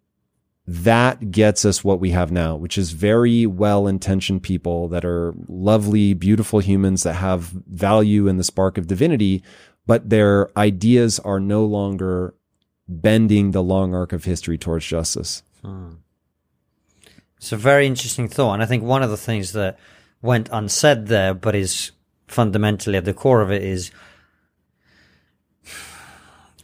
[0.67, 5.33] that gets us what we have now, which is very well intentioned people that are
[5.47, 9.41] lovely, beautiful humans that have value in the spark of divinity,
[9.87, 12.35] but their ideas are no longer
[12.87, 15.43] bending the long arc of history towards justice.
[15.61, 15.93] Hmm.
[17.37, 18.53] It's a very interesting thought.
[18.53, 19.77] And I think one of the things that
[20.21, 21.91] went unsaid there, but is
[22.27, 23.91] fundamentally at the core of it, is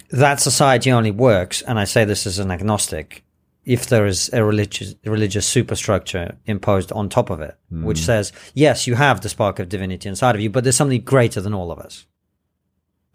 [0.09, 3.23] that society only works, and I say this as an agnostic,
[3.65, 7.83] if there is a religious religious superstructure imposed on top of it, hmm.
[7.83, 11.01] which says, yes, you have the spark of divinity inside of you, but there's something
[11.01, 12.05] greater than all of us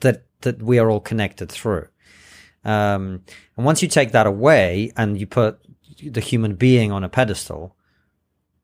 [0.00, 1.88] that that we are all connected through.
[2.68, 3.22] Um,
[3.56, 5.58] and once you take that away and you put
[6.02, 7.74] the human being on a pedestal,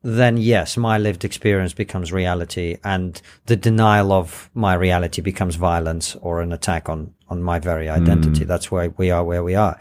[0.03, 6.15] then yes, my lived experience becomes reality, and the denial of my reality becomes violence
[6.21, 8.45] or an attack on on my very identity.
[8.45, 9.79] That's why we are where we are.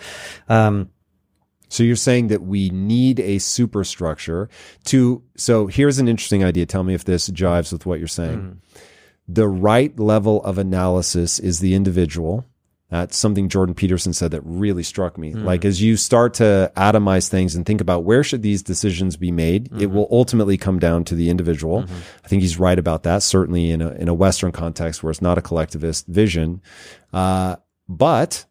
[0.49, 0.89] Um,
[1.69, 4.49] So you're saying that we need a superstructure
[4.85, 5.23] to.
[5.37, 6.67] So here's an interesting idea.
[6.67, 8.61] Tell me if this jives with what you're saying.
[9.29, 12.45] The right level of analysis is the individual.
[12.95, 15.33] Uh, That's something Jordan Peterson said that really struck me.
[15.33, 15.45] Hmm.
[15.45, 19.33] Like as you start to atomize things and think about where should these decisions be
[19.33, 19.95] made, it mm-hmm.
[19.95, 21.83] will ultimately come down to the individual.
[21.83, 21.95] Mm-hmm.
[22.25, 23.25] I think he's right about that.
[23.25, 26.63] Certainly in a in a Western context where it's not a collectivist vision,
[27.13, 27.57] uh,
[27.89, 28.47] but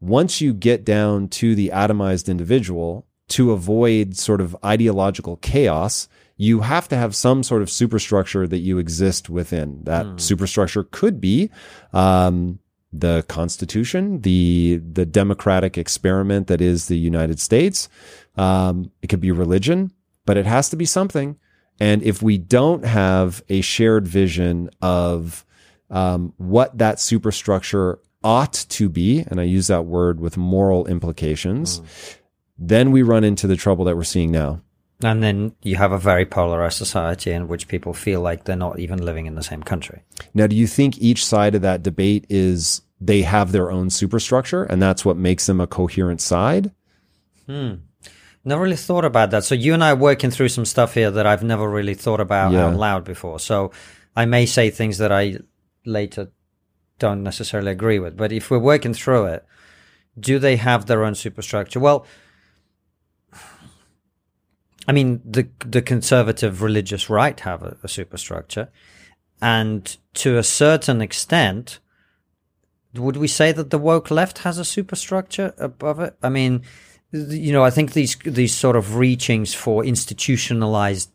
[0.00, 6.60] once you get down to the atomized individual, to avoid sort of ideological chaos, you
[6.60, 9.84] have to have some sort of superstructure that you exist within.
[9.84, 10.18] That hmm.
[10.18, 11.50] superstructure could be
[11.92, 12.58] um,
[12.96, 17.88] the Constitution, the the democratic experiment that is the United States.
[18.36, 19.92] Um, it could be religion,
[20.24, 21.36] but it has to be something.
[21.80, 25.44] And if we don't have a shared vision of
[25.90, 31.82] um, what that superstructure ought to be, and I use that word with moral implications,
[32.56, 34.60] then we run into the trouble that we're seeing now.
[35.04, 38.78] And then you have a very polarized society in which people feel like they're not
[38.78, 40.02] even living in the same country.
[40.32, 44.64] Now, do you think each side of that debate is they have their own superstructure
[44.64, 46.72] and that's what makes them a coherent side?
[47.46, 47.74] Hmm.
[48.44, 49.44] Never really thought about that.
[49.44, 52.20] So you and I are working through some stuff here that I've never really thought
[52.20, 52.66] about Yeah.
[52.66, 53.38] out loud before.
[53.40, 53.72] So
[54.16, 55.38] I may say things that I
[55.84, 56.30] later
[56.98, 58.16] don't necessarily agree with.
[58.16, 59.44] But if we're working through it,
[60.18, 61.80] do they have their own superstructure?
[61.80, 62.06] Well,
[64.86, 68.68] I mean, the the conservative religious right have a, a superstructure,
[69.40, 71.80] and to a certain extent,
[72.94, 76.16] would we say that the woke left has a superstructure above it?
[76.22, 76.62] I mean,
[77.12, 81.10] you know, I think these these sort of reachings for institutionalized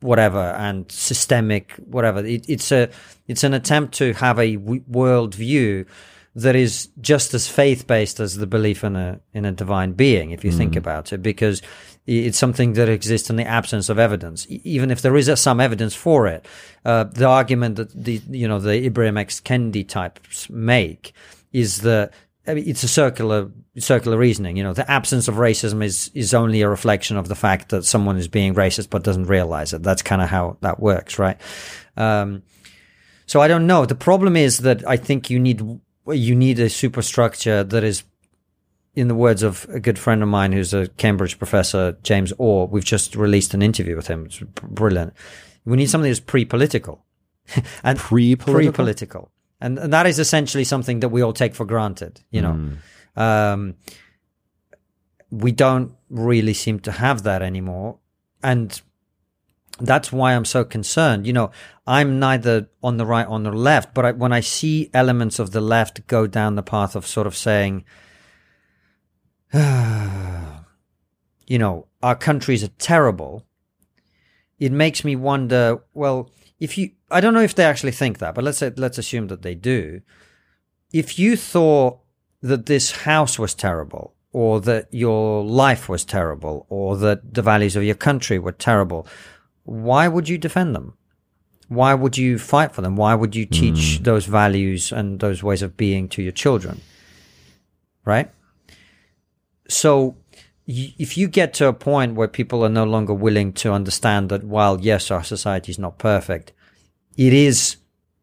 [0.00, 2.88] whatever and systemic whatever it, it's a
[3.26, 5.86] it's an attempt to have a w- world view
[6.34, 10.32] that is just as faith based as the belief in a in a divine being
[10.32, 10.76] if you think mm.
[10.76, 11.62] about it because
[12.06, 15.94] it's something that exists in the absence of evidence even if there is some evidence
[15.94, 16.46] for it
[16.84, 21.12] uh, the argument that the you know the Ibram X Kendi types make
[21.52, 22.12] is that
[22.46, 24.56] I mean, it's a circular circular reasoning.
[24.56, 27.84] You know, the absence of racism is is only a reflection of the fact that
[27.84, 29.82] someone is being racist but doesn't realize it.
[29.82, 31.40] That's kind of how that works, right?
[31.96, 32.42] Um,
[33.26, 33.86] so I don't know.
[33.86, 35.60] The problem is that I think you need
[36.06, 38.04] you need a superstructure that is,
[38.96, 42.66] in the words of a good friend of mine who's a Cambridge professor, James Orr.
[42.66, 44.24] We've just released an interview with him.
[44.24, 45.12] It's brilliant.
[45.66, 47.04] We need something that's pre-political.
[47.84, 48.54] and Pre-political?
[48.72, 49.30] pre-political.
[49.60, 52.72] And, and that is essentially something that we all take for granted, you know.
[53.16, 53.74] Um,
[55.30, 57.98] we don't really seem to have that anymore.
[58.42, 58.80] And
[59.78, 61.26] that's why I'm so concerned.
[61.26, 61.50] You know,
[61.86, 65.38] I'm neither on the right or on the left, but I, when I see elements
[65.38, 67.84] of the left go down the path of sort of saying,
[71.46, 73.44] you know, our countries are terrible,
[74.58, 78.34] it makes me wonder, well, if you, I don't know if they actually think that,
[78.34, 80.00] but let's say, let's assume that they do.
[80.92, 81.98] If you thought
[82.40, 87.76] that this house was terrible, or that your life was terrible, or that the values
[87.76, 89.06] of your country were terrible,
[89.64, 90.94] why would you defend them?
[91.68, 92.96] Why would you fight for them?
[92.96, 94.04] Why would you teach hmm.
[94.04, 96.80] those values and those ways of being to your children?
[98.04, 98.30] Right?
[99.68, 100.16] So,
[100.66, 104.42] if you get to a point where people are no longer willing to understand that
[104.42, 106.52] while yes, our society is not perfect,
[107.16, 107.76] it is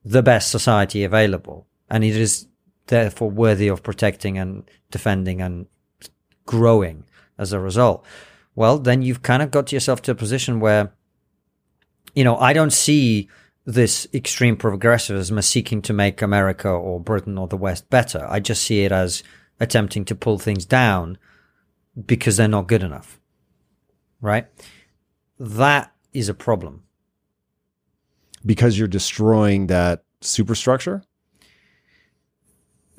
[0.04, 2.48] the best society available, and it is
[2.88, 5.68] therefore worthy of protecting and defending and
[6.46, 7.06] growing
[7.38, 8.06] as a result.
[8.56, 10.94] Well, then you've kind of got yourself to a position where,
[12.14, 13.30] you know, I don't see
[13.66, 18.28] this extreme progressivism as seeking to make America or Britain or the West better.
[18.30, 19.24] I just see it as
[19.60, 21.18] attempting to pull things down
[22.06, 23.20] because they're not good enough.
[24.22, 24.48] Right?
[25.40, 26.84] That is a problem.
[28.46, 31.04] Because you're destroying that superstructure?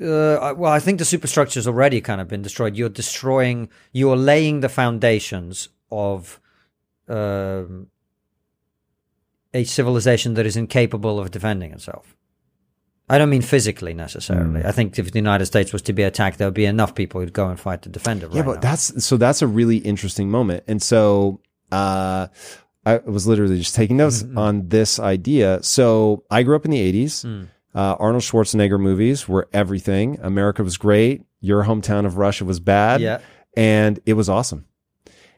[0.01, 2.77] Uh, well, I think the superstructure's already kind of been destroyed.
[2.77, 6.41] You're destroying, you're laying the foundations of
[7.09, 7.89] um,
[9.53, 12.17] a civilization that is incapable of defending itself.
[13.09, 14.65] I don't mean physically necessarily.
[14.65, 17.21] I think if the United States was to be attacked, there would be enough people
[17.21, 18.31] who'd go and fight to defend it.
[18.33, 18.61] Yeah, right but now.
[18.61, 20.65] that's so that's a really interesting moment.
[20.67, 21.41] And so
[21.71, 22.29] uh
[22.87, 24.39] I was literally just taking notes Mm-hmm.
[24.47, 25.63] on this idea.
[25.63, 27.23] So I grew up in the 80s.
[27.23, 27.45] Hmm.
[27.75, 30.19] Uh, Arnold Schwarzenegger movies were everything.
[30.23, 31.23] America was great.
[31.41, 33.01] Your hometown of Russia was bad.
[33.01, 33.19] Yeah.
[33.57, 34.67] And it was awesome.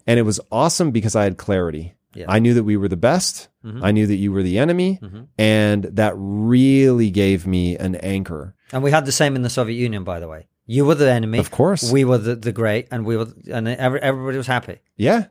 [0.07, 1.95] And it was awesome because I had clarity.
[2.17, 2.27] Yeah.
[2.29, 3.49] I knew that we were the best.
[3.65, 3.81] Mhm.
[3.83, 4.99] I knew that you were the enemy.
[5.03, 5.27] Mhm.
[5.39, 8.55] And that really gave me an anchor.
[8.73, 10.47] And we had the same in the Soviet Union, by the way.
[10.67, 11.39] You were the enemy.
[11.39, 11.91] Of course.
[11.93, 14.79] We were the, the great, and we were, and every, everybody was happy.
[14.97, 15.27] Yeah.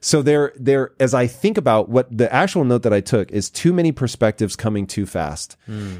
[0.00, 3.50] So there, there, as I think about what the actual note that I took is
[3.50, 5.56] too many perspectives coming too fast.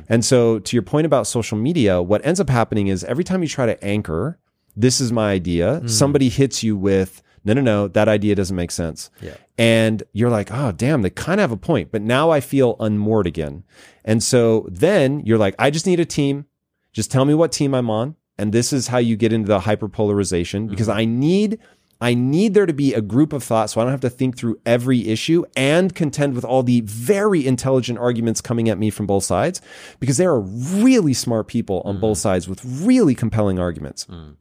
[0.08, 3.42] And so to your point about social media, what ends up happening is every time
[3.42, 4.38] you try to anchor,
[4.74, 8.70] this is my idea, somebody hits you with, no, no, no, that idea doesn't make
[8.70, 9.10] sense.
[9.20, 9.36] Yeah.
[9.56, 11.90] And you're like, oh, damn, they kind of have a point.
[11.90, 13.64] But now I feel unmoored again.
[14.04, 16.46] And so then you're like, I just need a team.
[16.92, 18.16] Just tell me what team I'm on.
[18.38, 20.98] And this is how you get into the hyperpolarization because mm-hmm.
[20.98, 21.58] I need.
[22.02, 24.38] I need there to be a group of thought so I don't have to think
[24.38, 29.06] through every issue and contend with all the very intelligent arguments coming at me from
[29.06, 29.60] both sides
[29.98, 32.22] because there are really smart people on both mm.
[32.22, 34.06] sides with really compelling arguments.
[34.06, 34.36] Mm.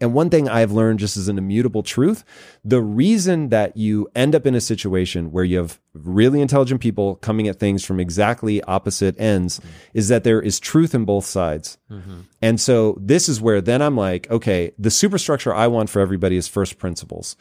[0.00, 2.24] And one thing I've learned just as an immutable truth,
[2.64, 7.16] the reason that you end up in a situation where you have really intelligent people
[7.16, 9.68] coming at things from exactly opposite ends mm-hmm.
[9.94, 11.78] is that there is truth in both sides.
[11.90, 12.20] Mm-hmm.
[12.40, 16.36] And so this is where then I'm like, okay, the superstructure I want for everybody
[16.36, 17.36] is first principles.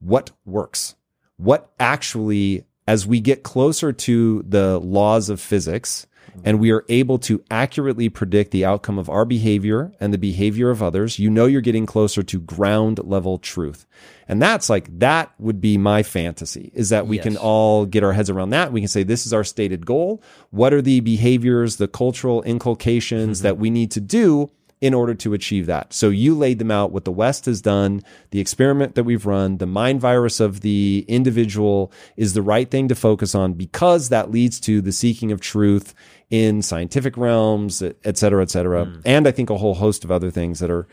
[0.00, 0.96] What works?
[1.36, 6.06] What actually, as we get closer to the laws of physics,
[6.44, 10.70] and we are able to accurately predict the outcome of our behavior and the behavior
[10.70, 13.86] of others, you know you're getting closer to ground level truth.
[14.28, 18.12] And that's like, that would be my fantasy is that we can all get our
[18.12, 18.72] heads around that.
[18.72, 20.22] We can say, this is our stated goal.
[20.50, 23.44] What are the behaviors, the cultural inculcations mm-hmm.
[23.44, 24.50] that we need to do
[24.82, 25.94] in order to achieve that.
[25.94, 29.58] So you laid them out what the West has done, the experiment that we've run,
[29.58, 34.32] the mind virus of the individual is the right thing to focus on because that
[34.32, 35.94] leads to the seeking of truth
[36.32, 38.86] in scientific realms, et cetera, et cetera.
[38.86, 39.00] Hmm.
[39.04, 40.88] And I think a whole host of other things that are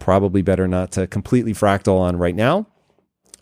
[0.00, 2.66] probably better not to completely fractal on right now.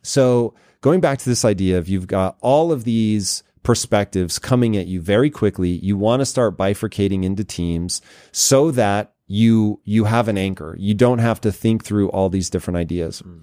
[0.02, 4.88] So going back to this idea of you've got all of these perspectives coming at
[4.88, 10.28] you very quickly, you want to start bifurcating into teams so that you you have
[10.28, 10.76] an anchor.
[10.78, 13.20] You don't have to think through all these different ideas.
[13.20, 13.38] Hmm.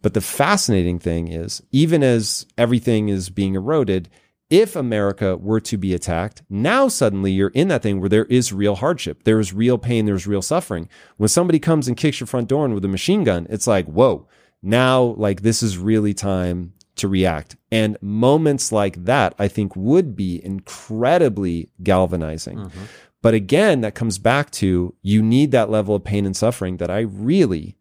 [0.00, 4.08] But the fascinating thing is, even as everything is being eroded,
[4.50, 8.52] if America were to be attacked, now suddenly you're in that thing where there is
[8.52, 9.22] real hardship.
[9.22, 10.06] There is real pain.
[10.06, 10.88] There's real suffering.
[11.16, 13.86] When somebody comes and kicks your front door in with a machine gun, it's like,
[13.86, 14.26] whoa,
[14.60, 17.56] now like this is really time to react.
[17.70, 22.58] And moments like that, I think would be incredibly galvanizing.
[22.58, 22.84] Mm-hmm.
[23.22, 26.90] But again, that comes back to you need that level of pain and suffering that
[26.90, 27.76] I really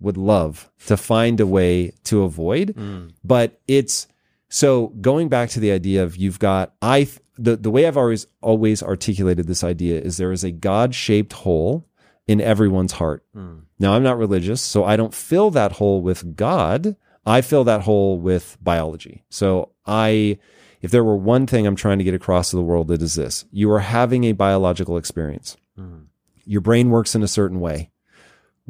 [0.00, 2.74] would love to find a way to avoid.
[2.74, 3.12] Mm.
[3.22, 4.08] But it's
[4.50, 7.08] so going back to the idea of you've got I
[7.38, 11.32] the the way I've always always articulated this idea is there is a God shaped
[11.32, 11.86] hole
[12.26, 13.24] in everyone's heart.
[13.32, 13.60] Hmm.
[13.78, 16.96] Now I'm not religious, so I don't fill that hole with God.
[17.24, 19.24] I fill that hole with biology.
[19.30, 20.38] So I
[20.82, 23.14] if there were one thing I'm trying to get across to the world, it is
[23.14, 23.44] this.
[23.50, 25.56] You are having a biological experience.
[25.76, 26.02] Hmm.
[26.44, 27.90] Your brain works in a certain way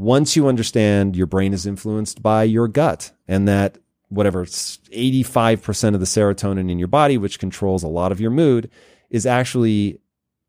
[0.01, 3.77] once you understand your brain is influenced by your gut and that
[4.11, 8.71] whatever 85% of the serotonin in your body which controls a lot of your mood
[9.09, 10.01] is actually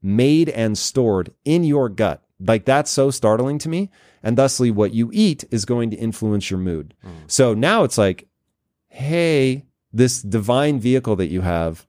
[0.02, 2.24] made and stored in your gut.
[2.40, 3.90] Like that's so startling to me.
[4.24, 6.96] And thusly what you eat is going to influence your mood.
[7.06, 7.10] Mm.
[7.28, 8.28] So now it's like
[8.90, 11.88] hey this divine vehicle that you have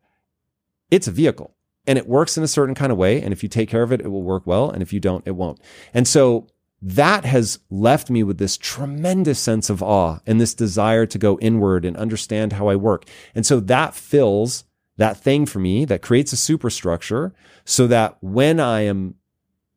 [0.91, 1.57] it's a vehicle.
[1.87, 3.21] And it works in a certain kind of way.
[3.21, 4.71] And if you take care of it it will work well.
[4.71, 5.59] And if you don't it won't.
[5.95, 6.49] And so
[6.83, 11.39] that has left me with this tremendous sense of awe and this desire to go
[11.39, 13.05] inward and understand how I work.
[13.37, 14.65] And so that fills
[14.97, 17.33] that thing for me that creates a superstructure
[17.65, 19.15] so that when I am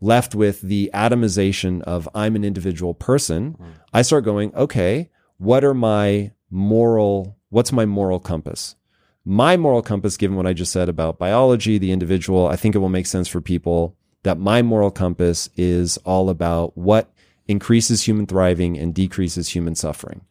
[0.02, 3.68] left with the atomization of I'm an individual person, mm.
[3.94, 8.76] I start going, okay, what are my moral, what's my moral compass?
[9.24, 12.80] My moral compass, given what I just said about biology, the individual, I think it
[12.80, 17.12] will make sense for people that my moral compass is all about what
[17.48, 20.22] increases human thriving and decreases human suffering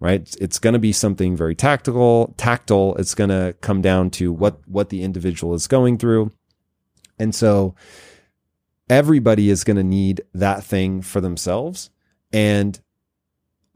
[0.00, 0.36] right?
[0.38, 2.94] It's, going to be something very tactical tactile.
[2.96, 6.30] It's going to come down to what what the individual is going through.
[7.18, 7.74] And so
[8.90, 11.88] everybody is going to need that thing for themselves.
[12.32, 12.78] And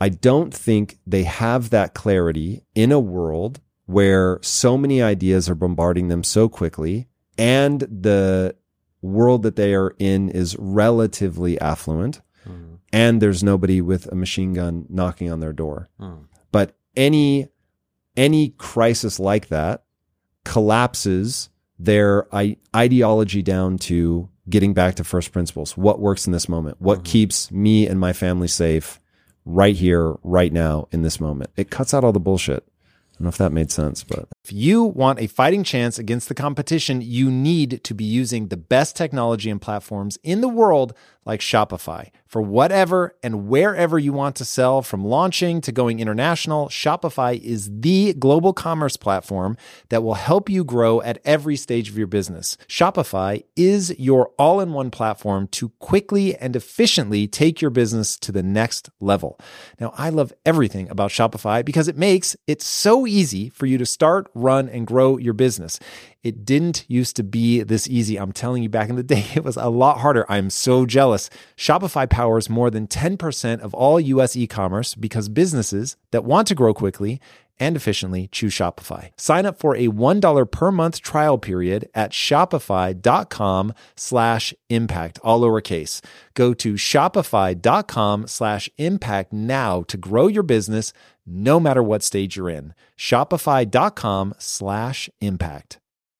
[0.00, 5.54] i don't think they have that clarity in a world where so many ideas are
[5.54, 8.54] bombarding them so quickly and the
[9.02, 12.78] world that they are in is relatively affluent mm.
[12.92, 15.88] and there's nobody with a machine gun knocking on their door.
[16.00, 16.24] Mm.
[16.50, 17.48] But any
[18.16, 19.84] any crisis like that
[20.44, 25.76] collapses their I- ideology down to getting back to first principles.
[25.76, 26.80] What works in this moment?
[26.80, 27.12] What mm-hmm.
[27.12, 29.00] keeps me and my family safe
[29.44, 31.50] right here, right now, in this moment?
[31.56, 32.64] It cuts out all the bullshit.
[32.66, 36.30] I don't know if that made sense, but If you want a fighting chance against
[36.30, 40.94] the competition, you need to be using the best technology and platforms in the world
[41.28, 42.10] like Shopify.
[42.26, 47.70] For whatever and wherever you want to sell, from launching to going international, Shopify is
[47.80, 49.58] the global commerce platform
[49.90, 52.56] that will help you grow at every stage of your business.
[52.66, 58.32] Shopify is your all in one platform to quickly and efficiently take your business to
[58.32, 59.38] the next level.
[59.78, 63.86] Now, I love everything about Shopify because it makes it so easy for you to
[63.86, 65.78] start, run, and grow your business.
[66.22, 68.18] It didn't used to be this easy.
[68.18, 70.24] I'm telling you, back in the day, it was a lot harder.
[70.28, 71.30] I'm so jealous.
[71.56, 76.54] Shopify powers more than 10% of all US e commerce because businesses that want to
[76.54, 77.20] grow quickly
[77.58, 79.10] and efficiently choose Shopify.
[79.16, 86.02] Sign up for a $1 per month trial period at shopify.com slash impact, all lowercase.
[86.34, 90.92] Go to shopify.com slash impact now to grow your business
[91.26, 92.74] no matter what stage you're in.
[92.96, 95.78] Shopify.com slash impact.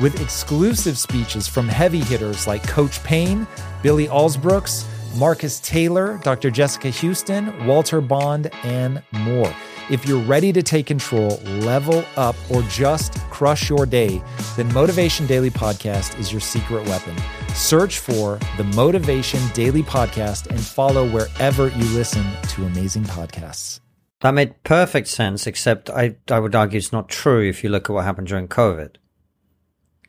[0.00, 3.46] with exclusive speeches from heavy hitters like Coach Pain,
[3.82, 4.86] Billy Alsbrooks,
[5.16, 6.50] Marcus Taylor, Dr.
[6.50, 9.52] Jessica Houston, Walter Bond, and more.
[9.90, 14.22] If you're ready to take control, level up, or just crush your day,
[14.56, 17.16] then Motivation Daily Podcast is your secret weapon.
[17.54, 23.80] Search for the Motivation Daily Podcast and follow wherever you listen to amazing podcasts.
[24.20, 27.90] That made perfect sense, except I, I would argue it's not true if you look
[27.90, 28.96] at what happened during COVID.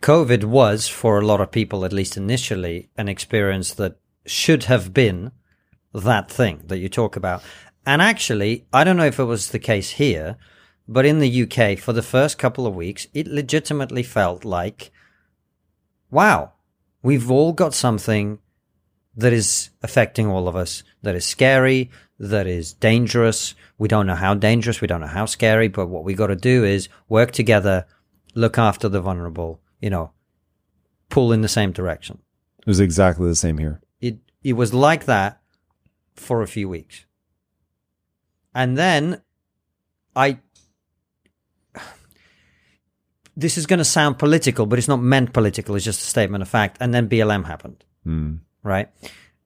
[0.01, 4.93] COVID was, for a lot of people, at least initially, an experience that should have
[4.93, 5.31] been
[5.93, 7.43] that thing that you talk about.
[7.85, 10.37] And actually, I don't know if it was the case here,
[10.87, 14.91] but in the UK, for the first couple of weeks, it legitimately felt like,
[16.09, 16.53] wow,
[17.03, 18.39] we've all got something
[19.15, 23.55] that is affecting all of us, that is scary, that is dangerous.
[23.77, 26.35] We don't know how dangerous, we don't know how scary, but what we got to
[26.35, 27.85] do is work together,
[28.35, 30.11] look after the vulnerable, you know,
[31.09, 32.19] pull in the same direction.
[32.59, 33.81] It was exactly the same here.
[33.99, 35.41] It it was like that
[36.15, 37.05] for a few weeks.
[38.53, 39.21] And then
[40.15, 40.39] I
[43.35, 45.75] this is going to sound political, but it's not meant political.
[45.75, 46.77] It's just a statement of fact.
[46.79, 48.39] And then BLM happened, mm.
[48.61, 48.89] right?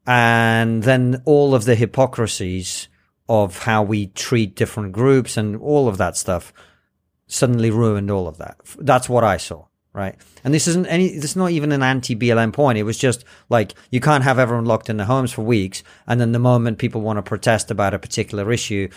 [0.05, 2.89] And then all of the hypocrisies
[3.29, 6.51] of how we treat different groups and all of that stuff
[7.27, 8.57] suddenly ruined all of that.
[8.79, 9.65] That's what I saw
[9.95, 10.15] right?
[10.43, 12.77] And this isn't any, this is not even an anti BLM point.
[12.77, 15.83] It was just like, you can't have everyone locked in their homes for weeks.
[16.05, 18.89] And then the moment people want to protest about a particular issue,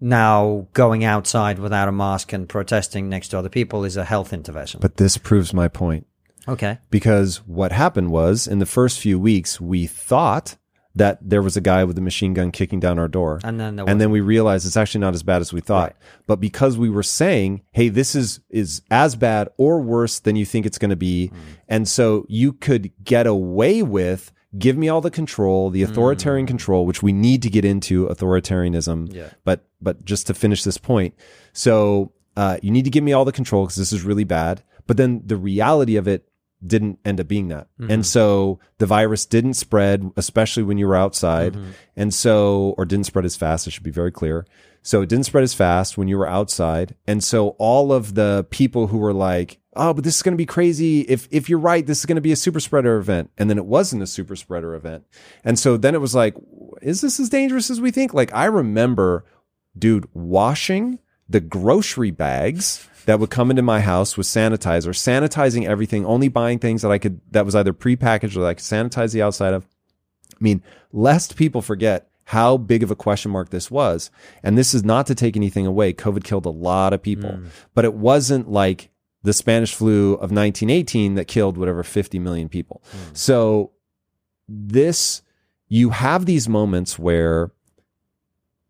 [0.00, 4.32] now going outside without a mask and protesting next to other people is a health
[4.32, 4.80] intervention.
[4.80, 6.06] But this proves my point.
[6.48, 6.78] Okay.
[6.90, 10.56] Because what happened was in the first few weeks, we thought
[11.00, 13.40] that there was a guy with a machine gun kicking down our door.
[13.42, 15.94] And then, and then we realized it's actually not as bad as we thought.
[15.94, 16.26] Right.
[16.26, 20.44] But because we were saying, "Hey, this is is as bad or worse than you
[20.44, 21.38] think it's going to be," mm.
[21.68, 26.48] and so you could get away with give me all the control, the authoritarian mm.
[26.48, 29.10] control, which we need to get into authoritarianism.
[29.10, 29.30] Yeah.
[29.42, 31.14] But but just to finish this point,
[31.54, 34.62] so uh, you need to give me all the control because this is really bad.
[34.86, 36.28] But then the reality of it
[36.66, 37.68] didn't end up being that.
[37.80, 37.90] Mm-hmm.
[37.90, 41.54] And so the virus didn't spread, especially when you were outside.
[41.54, 41.70] Mm-hmm.
[41.96, 44.46] And so, or didn't spread as fast, it should be very clear.
[44.82, 46.94] So it didn't spread as fast when you were outside.
[47.06, 50.38] And so all of the people who were like, oh, but this is going to
[50.38, 51.00] be crazy.
[51.02, 53.58] If if you're right, this is going to be a super spreader event, and then
[53.58, 55.04] it wasn't a super spreader event,
[55.44, 56.34] and so then it was like,
[56.82, 58.14] is this as dangerous as we think?
[58.14, 59.24] Like I remember,
[59.78, 60.98] dude, washing
[61.28, 66.58] the grocery bags that would come into my house with sanitizer, sanitizing everything, only buying
[66.58, 69.54] things that I could that was either prepackaged or that I could sanitize the outside
[69.54, 69.66] of.
[70.32, 74.08] I mean, lest people forget how big of a question mark this was.
[74.44, 75.92] And this is not to take anything away.
[75.92, 77.46] COVID killed a lot of people, mm.
[77.74, 78.90] but it wasn't like
[79.24, 82.84] the Spanish flu of 1918 that killed whatever 50 million people.
[82.92, 83.16] Mm.
[83.16, 83.72] So
[84.48, 85.22] this,
[85.68, 87.50] you have these moments where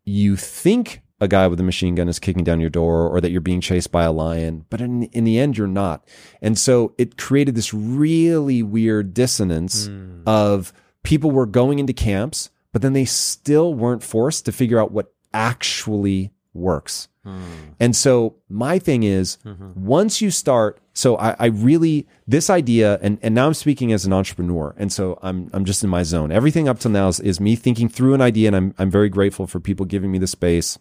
[0.05, 3.29] you think a guy with a machine gun is kicking down your door or that
[3.29, 6.03] you're being chased by a lion, but in, in the end, you're not.
[6.41, 10.23] And so it created this really weird dissonance mm.
[10.25, 14.91] of people were going into camps, but then they still weren't forced to figure out
[14.91, 17.07] what actually works.
[17.23, 17.43] Hmm.
[17.79, 19.73] And so my thing is mm-hmm.
[19.75, 24.05] once you start, so I, I, really this idea, and, and now I'm speaking as
[24.05, 26.31] an entrepreneur, and so I'm I'm just in my zone.
[26.31, 29.07] Everything up till now is, is me thinking through an idea, and I'm I'm very
[29.07, 30.79] grateful for people giving me the space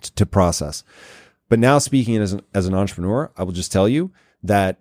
[0.00, 0.84] to, to process.
[1.48, 4.80] But now speaking as an, as an entrepreneur, I will just tell you that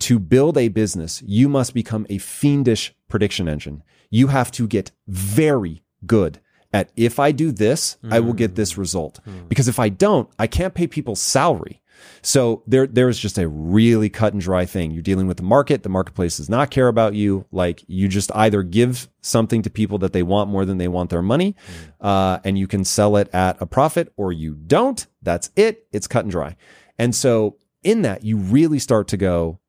[0.00, 3.82] to build a business, you must become a fiendish prediction engine.
[4.10, 6.40] You have to get very good
[6.72, 8.12] at if I do this, mm.
[8.12, 8.78] I will get this mm.
[8.78, 9.20] result.
[9.26, 9.48] Mm.
[9.48, 11.80] Because if I don't, I can't pay people's salary.
[12.22, 14.90] So there, there's just a really cut and dry thing.
[14.90, 15.82] You're dealing with the market.
[15.82, 17.46] The marketplace does not care about you.
[17.52, 21.10] Like you just either give something to people that they want more than they want
[21.10, 22.06] their money, mm.
[22.06, 25.06] uh, and you can sell it at a profit, or you don't.
[25.22, 25.86] That's it.
[25.92, 26.56] It's cut and dry.
[26.98, 29.60] And so in that, you really start to go,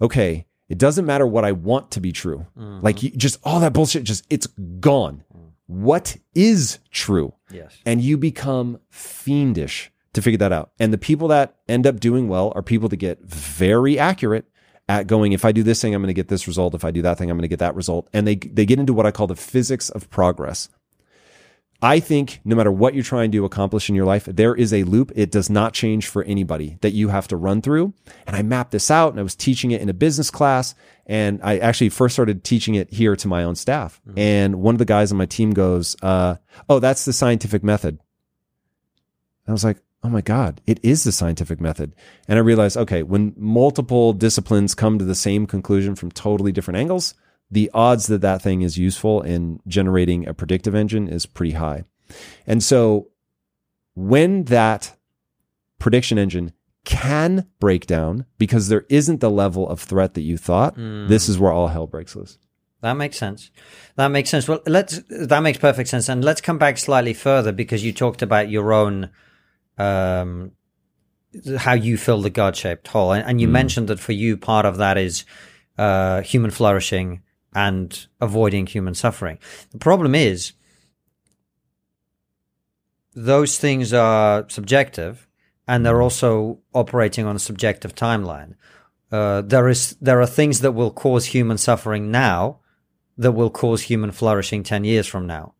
[0.00, 2.46] okay, it doesn't matter what I want to be true.
[2.56, 2.84] Mm-hmm.
[2.84, 5.24] Like you, just all that bullshit, just it's gone
[5.70, 7.32] what is true.
[7.52, 7.76] Yes.
[7.86, 10.72] And you become fiendish to figure that out.
[10.78, 14.46] And the people that end up doing well are people that get very accurate
[14.88, 16.74] at going, if I do this thing, I'm going to get this result.
[16.74, 18.08] If I do that thing, I'm going to get that result.
[18.12, 20.68] And they, they get into what I call the physics of progress.
[21.82, 24.82] I think no matter what you're trying to accomplish in your life, there is a
[24.82, 25.12] loop.
[25.14, 27.94] It does not change for anybody that you have to run through.
[28.26, 30.74] And I mapped this out and I was teaching it in a business class.
[31.06, 34.00] And I actually first started teaching it here to my own staff.
[34.06, 34.18] Mm-hmm.
[34.18, 36.36] And one of the guys on my team goes, uh,
[36.68, 37.98] Oh, that's the scientific method.
[39.48, 41.94] I was like, Oh my God, it is the scientific method.
[42.26, 46.78] And I realized, okay, when multiple disciplines come to the same conclusion from totally different
[46.78, 47.14] angles,
[47.50, 51.84] the odds that that thing is useful in generating a predictive engine is pretty high.
[52.46, 53.08] And so
[53.94, 54.96] when that
[55.78, 56.52] prediction engine
[56.84, 61.08] can break down because there isn't the level of threat that you thought, mm.
[61.08, 62.38] this is where all hell breaks loose.
[62.80, 63.50] That makes sense.
[63.96, 64.48] That makes sense.
[64.48, 66.08] Well, let's, that makes perfect sense.
[66.08, 69.10] And let's come back slightly further because you talked about your own,
[69.80, 70.52] um,
[71.56, 73.12] how you fill the God shaped hole.
[73.12, 73.52] And, and you mm.
[73.52, 75.24] mentioned that for you, part of that is,
[75.78, 77.22] uh, human flourishing
[77.54, 79.38] and avoiding human suffering.
[79.70, 80.52] The problem is
[83.14, 85.26] those things are subjective
[85.66, 88.54] and they're also operating on a subjective timeline.
[89.10, 92.60] Uh, there is there are things that will cause human suffering now
[93.16, 95.54] that will cause human flourishing 10 years from now.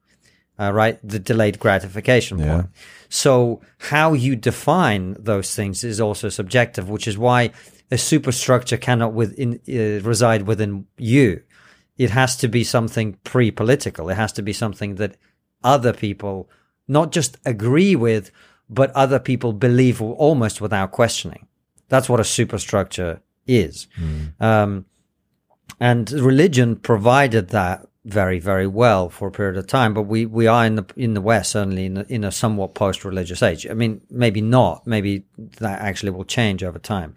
[0.59, 0.99] Uh, right?
[1.03, 2.55] The delayed gratification yeah.
[2.55, 2.67] point.
[3.11, 7.51] So how you define those things is also subjective, which is why
[7.91, 11.43] a superstructure cannot within, uh, reside within you
[12.01, 14.09] it has to be something pre political.
[14.09, 15.19] It has to be something that
[15.63, 16.49] other people
[16.89, 18.31] not just agree with,
[18.71, 21.47] but other people believe almost without questioning.
[21.91, 23.87] That's what a superstructure is.
[24.01, 24.41] Mm.
[24.41, 24.87] Um,
[25.79, 29.93] and religion provided that very, very well for a period of time.
[29.93, 33.05] But we, we are in the in the West certainly in, in a somewhat post
[33.05, 33.67] religious age.
[33.67, 34.87] I mean, maybe not.
[34.87, 35.25] Maybe
[35.59, 37.15] that actually will change over time.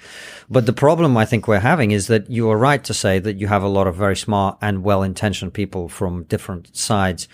[0.49, 3.37] But the problem I think we're having is that you are right to say that
[3.37, 7.27] you have a lot of very smart and well intentioned people from different sides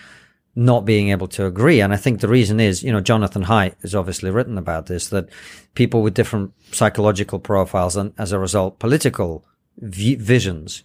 [0.54, 1.80] not being able to agree.
[1.80, 5.08] And I think the reason is, you know, Jonathan Haidt has obviously written about this,
[5.08, 5.28] that
[5.74, 9.44] people with different psychological profiles and as a result, political
[9.78, 10.82] v- visions,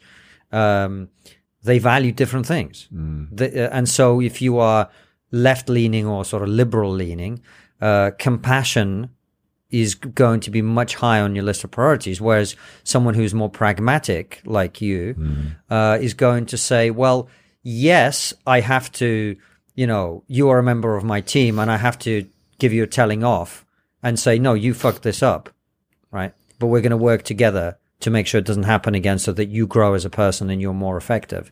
[0.51, 1.09] um,
[1.65, 2.87] they value different things.
[2.93, 3.27] Mm.
[3.31, 4.89] The, uh, and so if you are
[5.31, 7.41] left leaning or sort of liberal leaning,
[7.81, 9.09] uh, compassion
[9.69, 12.21] is going to be much higher on your list of priorities.
[12.21, 15.55] Whereas someone who's more pragmatic, like you, mm.
[15.69, 17.27] uh, is going to say, well,
[17.63, 19.35] yes, I have to,
[19.73, 22.27] you know, you are a member of my team and I have to
[22.59, 23.65] give you a telling off
[24.01, 25.49] and say, no, you fucked this up.
[26.11, 26.33] Right.
[26.59, 29.49] But we're going to work together to make sure it doesn't happen again so that
[29.49, 31.49] you grow as a person and you're more effective.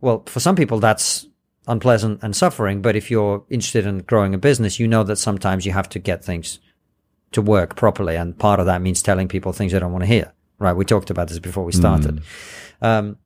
[0.00, 1.26] Well, for some people, that's
[1.68, 2.82] unpleasant and suffering.
[2.82, 5.98] But if you're interested in growing a business, you know that sometimes you have to
[5.98, 6.58] get things
[7.32, 8.16] to work properly.
[8.16, 10.32] And part of that means telling people things they don't want to hear.
[10.58, 10.72] right?
[10.76, 12.22] We talked about this before we started.
[12.80, 13.18] Um,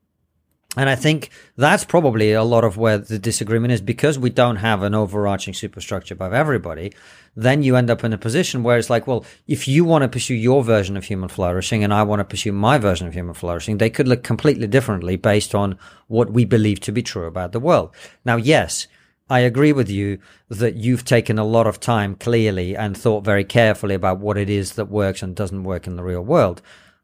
[0.76, 4.56] and I think that's probably a lot of where the disagreement is because we don't
[4.56, 6.92] have an overarching superstructure above everybody.
[7.34, 10.08] Then you end up in a position where it's like, well, if you want to
[10.08, 13.34] pursue your version of human flourishing and I want to pursue my version of human
[13.34, 17.52] flourishing, they could look completely differently based on what we believe to be true about
[17.52, 17.94] the world.
[18.24, 18.86] Now, yes,
[19.28, 20.18] I agree with you
[20.50, 24.48] that you've taken a lot of time clearly and thought very carefully about what it
[24.50, 26.62] is that works and doesn't work in the real world.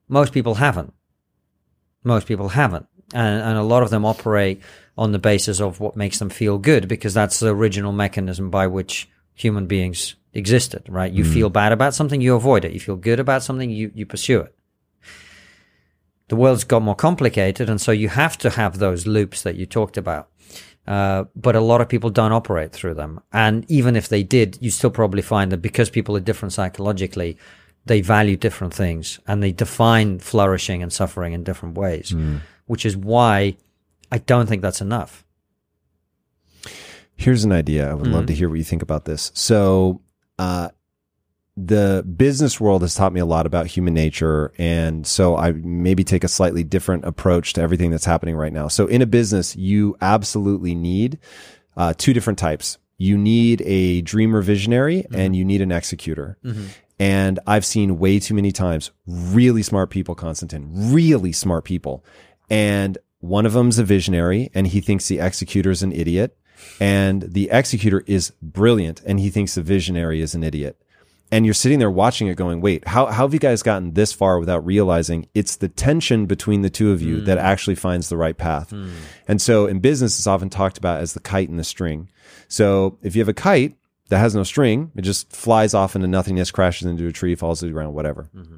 [0.09, 0.93] Most people haven't.
[2.05, 2.87] Most people haven't.
[3.13, 4.63] And, and a lot of them operate
[4.97, 8.67] on the basis of what makes them feel good because that's the original mechanism by
[8.67, 11.13] which human beings existed, right?
[11.13, 12.73] You feel bad about something, you avoid it.
[12.73, 14.55] You feel good about something, you, you pursue it.
[16.29, 19.67] The world's got more complicated, and so you have to have those loops that you
[19.67, 20.31] talked about.
[20.87, 23.21] Uh, but a lot of people don't operate through them.
[23.33, 27.37] And even if they did, you still probably find that because people are different psychologically,
[27.85, 32.13] they value different things and they define flourishing and suffering in different ways,
[32.67, 33.57] which is why
[34.11, 35.25] I don't think that's enough.
[37.17, 37.91] Here's an idea.
[37.91, 39.31] I would love to hear what you think about this.
[39.35, 40.01] So,
[40.39, 40.71] uh,
[41.57, 44.53] the business world has taught me a lot about human nature.
[44.59, 48.69] And so I maybe take a slightly different approach to everything that's happening right now.
[48.69, 51.19] So in a business, you absolutely need
[51.77, 52.79] uh, two different types.
[52.97, 56.39] You need a dreamer visionary and you need an executor.
[56.99, 62.05] And I've seen way too many times really smart people, Konstantin, really smart people.
[62.53, 66.37] And one of them's a visionary and he thinks the executor's an idiot.
[66.79, 70.81] And the executor is brilliant and he thinks the visionary is an idiot
[71.33, 74.13] and you're sitting there watching it going, wait, how, how have you guys gotten this
[74.13, 77.45] far without realizing it's the tension between the two of you that hmm.
[77.45, 78.69] actually finds the right path?
[78.69, 78.91] Hmm.
[79.27, 82.11] And so in business, it's often talked about as the kite and the string.
[82.49, 83.77] So if you have a kite
[84.11, 87.61] that has no string, it just flies off into nothingness, crashes into a tree, falls
[87.61, 88.29] to the ground, whatever.
[88.37, 88.57] Mm-hmm.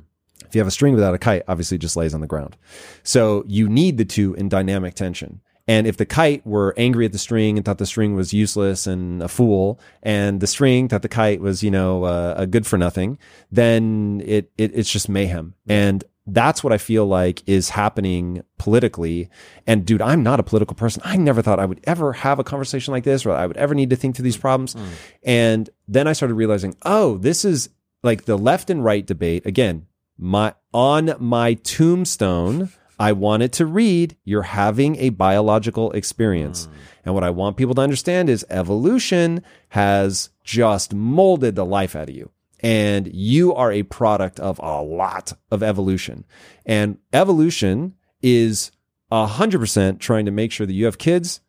[0.54, 2.56] If you have a string without a kite, obviously it just lays on the ground.
[3.02, 5.40] So you need the two in dynamic tension.
[5.66, 8.86] And if the kite were angry at the string and thought the string was useless
[8.86, 12.68] and a fool, and the string thought the kite was, you know, uh, a good
[12.68, 13.18] for nothing,
[13.50, 15.54] then it, it it's just mayhem.
[15.66, 19.30] And that's what I feel like is happening politically.
[19.66, 21.02] And dude, I'm not a political person.
[21.04, 23.74] I never thought I would ever have a conversation like this, or I would ever
[23.74, 24.76] need to think through these problems.
[25.24, 27.70] And then I started realizing, oh, this is
[28.04, 29.46] like the left and right debate.
[29.46, 29.86] Again,
[30.18, 36.68] my on my tombstone, I wanted to read, you're having a biological experience.
[37.04, 42.08] And what I want people to understand is evolution has just molded the life out
[42.08, 42.30] of you.
[42.60, 46.24] And you are a product of a lot of evolution.
[46.64, 48.70] And evolution is
[49.12, 51.40] 100% trying to make sure that you have kids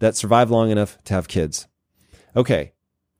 [0.00, 1.68] that survive long enough to have kids.
[2.34, 2.72] Okay.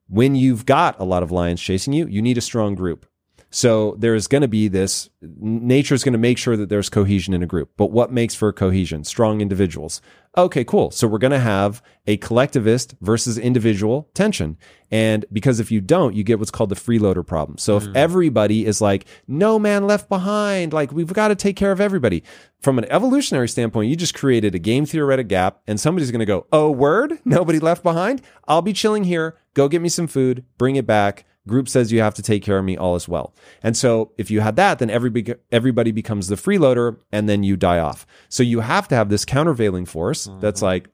[0.08, 3.06] When you've got a lot of lions chasing you, you need a strong group.
[3.54, 7.32] So there's going to be this nature is going to make sure that there's cohesion
[7.32, 7.70] in a group.
[7.76, 9.04] But what makes for cohesion?
[9.04, 10.00] Strong individuals.
[10.36, 10.90] Okay, cool.
[10.90, 14.58] So we're going to have a collectivist versus individual tension.
[14.90, 17.56] And because if you don't, you get what's called the freeloader problem.
[17.56, 17.92] So if hmm.
[17.94, 22.24] everybody is like, no man left behind, like we've got to take care of everybody.
[22.60, 26.26] From an evolutionary standpoint, you just created a game theoretic gap and somebody's going to
[26.26, 27.20] go, oh, word?
[27.24, 28.20] Nobody left behind?
[28.48, 29.36] I'll be chilling here.
[29.54, 32.58] Go get me some food, bring it back group says you have to take care
[32.58, 33.34] of me all is well.
[33.62, 37.56] And so if you had that then everybody everybody becomes the freeloader and then you
[37.56, 38.06] die off.
[38.28, 40.40] So you have to have this countervailing force mm-hmm.
[40.40, 40.88] that's like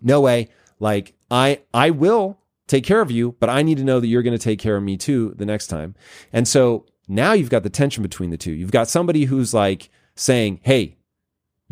[0.00, 0.48] no way.
[0.78, 4.22] Like i i will take care of you but i need to know that you're
[4.22, 5.94] going to take care of me too the next time.
[6.32, 8.52] And so now you've got the tension between the two.
[8.52, 10.96] You've got somebody who's like saying hey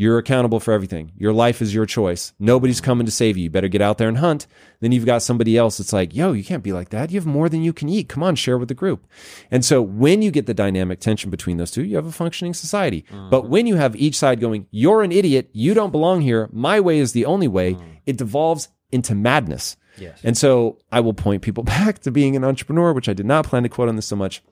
[0.01, 1.13] you're accountable for everything.
[1.19, 2.33] Your life is your choice.
[2.39, 3.45] Nobody's coming to save you.
[3.45, 4.47] You better get out there and hunt.
[4.81, 7.11] Then you've got somebody else that's like, yo, you can't be like that.
[7.11, 8.09] You have more than you can eat.
[8.09, 9.07] Come on, share with the group.
[9.51, 12.55] And so when you get the dynamic tension between those two, you have a functioning
[12.55, 13.03] society.
[13.11, 13.29] Mm-hmm.
[13.29, 15.51] But when you have each side going, you're an idiot.
[15.53, 16.49] You don't belong here.
[16.51, 17.75] My way is the only way.
[17.75, 17.91] Mm-hmm.
[18.07, 19.77] It devolves into madness.
[19.99, 20.19] Yes.
[20.25, 23.45] And so I will point people back to being an entrepreneur, which I did not
[23.45, 24.43] plan to quote on this so much.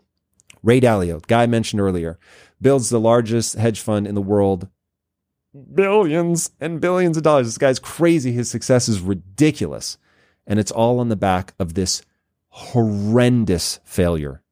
[0.63, 2.19] Ray Dalio, guy I mentioned earlier,
[2.61, 4.69] builds the largest hedge fund in the world
[5.75, 7.47] billions and billions of dollars.
[7.47, 8.33] This guy's crazy.
[8.33, 9.99] His success is ridiculous.
[10.47, 12.03] And it's all on the back of this
[12.49, 14.43] horrendous failure.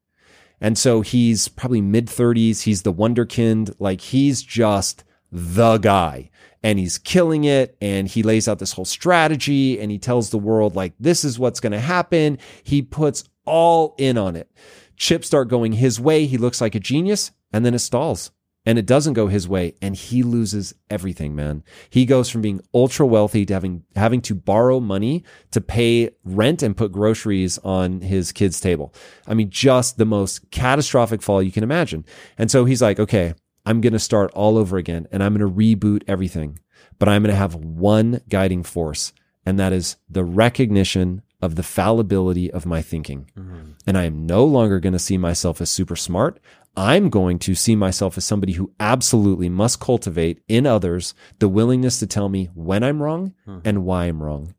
[0.61, 2.63] And so he's probably mid 30s.
[2.63, 3.75] He's the wonderkind.
[3.79, 6.29] Like he's just the guy.
[6.63, 7.77] And he's killing it.
[7.81, 11.39] And he lays out this whole strategy and he tells the world, like, this is
[11.39, 12.39] what's going to happen.
[12.63, 14.51] He puts all in on it.
[14.97, 16.25] Chips start going his way.
[16.25, 18.31] He looks like a genius and then it stalls
[18.67, 22.61] and it doesn't go his way and he loses everything man he goes from being
[22.75, 28.01] ultra wealthy to having having to borrow money to pay rent and put groceries on
[28.01, 28.93] his kids table
[29.25, 32.05] i mean just the most catastrophic fall you can imagine
[32.37, 33.33] and so he's like okay
[33.67, 36.59] I'm going to start all over again and I'm going to reboot everything.
[36.99, 39.13] But I'm going to have one guiding force,
[39.45, 43.29] and that is the recognition of the fallibility of my thinking.
[43.37, 43.71] Mm-hmm.
[43.85, 46.39] And I am no longer going to see myself as super smart.
[46.77, 51.97] I'm going to see myself as somebody who absolutely must cultivate in others the willingness
[51.99, 53.59] to tell me when I'm wrong hmm.
[53.65, 54.53] and why I'm wrong.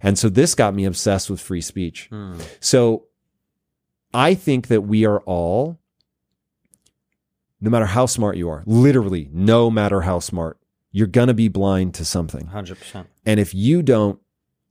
[0.00, 2.08] And so this got me obsessed with free speech.
[2.10, 2.40] Hmm.
[2.60, 3.08] So
[4.14, 5.78] I think that we are all,
[7.60, 10.58] no matter how smart you are, literally, no matter how smart,
[10.92, 12.46] you're going to be blind to something.
[12.46, 13.04] 100%.
[13.26, 14.18] And if you don't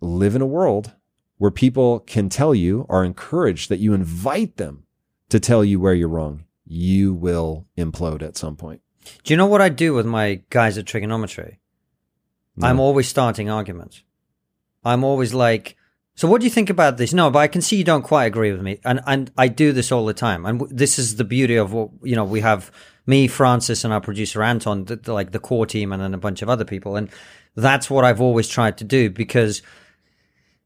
[0.02, 0.94] live in a world
[1.38, 4.86] where people can tell you, are encouraged that you invite them
[5.30, 8.82] to tell you where you're wrong, you will implode at some point.
[9.24, 11.58] Do you know what I do with my guys at TRIGGERnometry?
[12.62, 14.04] I'm always starting arguments.
[14.84, 15.78] I'm always like,
[16.16, 17.14] so what do you think about this?
[17.14, 18.80] No, but I can see you don't quite agree with me.
[18.84, 20.46] And, and I do this all the time.
[20.46, 22.72] And w- this is the beauty of what, you know, we have
[23.06, 26.18] me, Francis, and our producer Anton, the, the, like the core team, and then a
[26.18, 26.98] bunch of other people.
[26.98, 27.10] And
[27.56, 29.62] that's what I've always tried to do because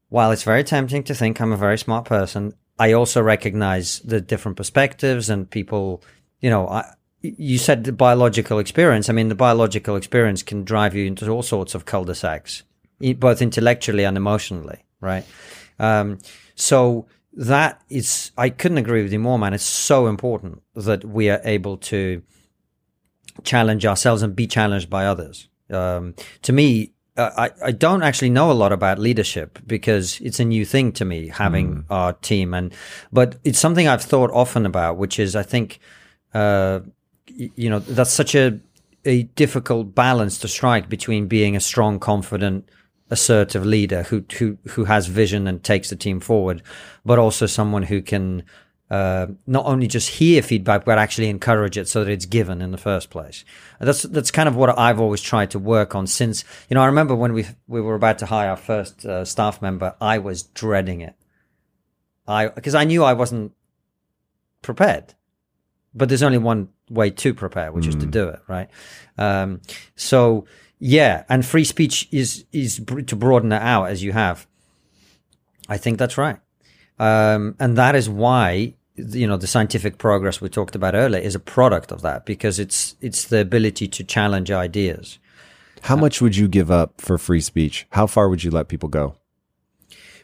[0.08, 4.20] while it's very tempting to think I'm a very smart person, I also recognize the
[4.20, 6.02] different perspectives and people,
[6.40, 9.08] you know, I, you said the biological experience.
[9.08, 12.64] I mean, the biological experience can drive you into all sorts of cul-de-sacs,
[13.16, 15.24] both intellectually and emotionally, right?
[15.78, 16.18] Um,
[16.54, 19.54] so that is, I couldn't agree with you more, man.
[19.54, 22.22] It's so important that we are able to
[23.42, 25.48] challenge ourselves and be challenged by others.
[25.70, 30.40] Um, to me, uh, I, I don't actually know a lot about leadership because it's
[30.40, 32.54] a new thing to me having our team.
[32.54, 32.72] And
[33.12, 35.78] but it's something I've thought often about which is I think
[36.32, 36.80] uh,
[37.26, 38.58] you know that's such a
[39.04, 42.68] a difficult balance to strike between being a strong confident
[43.10, 46.62] assertive leader who who who has vision and takes the team forward
[47.04, 48.42] but also someone who can
[48.90, 52.70] uh, not only just hear feedback but actually encourage it so that it's given in
[52.70, 53.44] the first place.
[53.80, 56.82] And that's that's kind of what I've always tried to work on since you know
[56.82, 60.18] I remember when we we were about to hire our first uh, staff member I
[60.18, 61.14] was dreading it.
[62.26, 63.52] I because I knew I wasn't
[64.62, 65.14] prepared.
[65.96, 68.68] But there's only one way to prepare, which is to do it, right?
[69.16, 69.60] Um,
[69.94, 70.44] so
[70.80, 74.46] yeah, and free speech is is br- to broaden it out as you have.
[75.68, 76.38] I think that's right.
[76.98, 81.34] Um, and that is why you know the scientific progress we talked about earlier is
[81.34, 85.18] a product of that because it's it's the ability to challenge ideas.
[85.82, 87.86] How much would you give up for free speech?
[87.90, 89.16] How far would you let people go?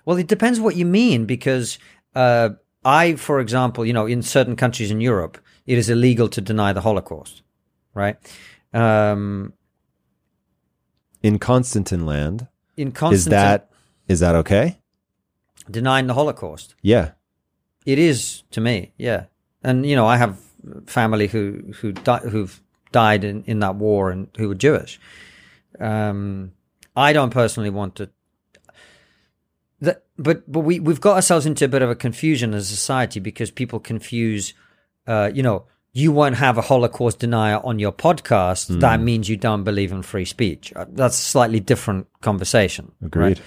[0.04, 1.78] Well, it depends what you mean because
[2.14, 2.50] uh,
[2.84, 6.72] I, for example, you know, in certain countries in Europe, it is illegal to deny
[6.72, 7.42] the Holocaust,
[7.92, 8.16] right?
[8.72, 9.52] Um,
[11.22, 13.70] In Konstantin land, in is that
[14.08, 14.79] is that okay?
[15.70, 16.74] Denying the Holocaust?
[16.82, 17.12] Yeah.
[17.86, 19.24] It is to me, yeah.
[19.62, 20.38] And you know, I have
[20.86, 22.60] family who who di- who've
[22.92, 25.00] died in, in that war and who were Jewish.
[25.78, 26.52] Um,
[26.96, 28.10] I don't personally want to.
[29.80, 32.74] That, but but we we've got ourselves into a bit of a confusion as a
[32.76, 34.52] society because people confuse,
[35.06, 38.80] uh, you know, you won't have a Holocaust denier on your podcast.
[38.80, 40.72] That means you don't believe in free speech.
[40.76, 42.92] Uh, That's a slightly different conversation.
[43.14, 43.40] right?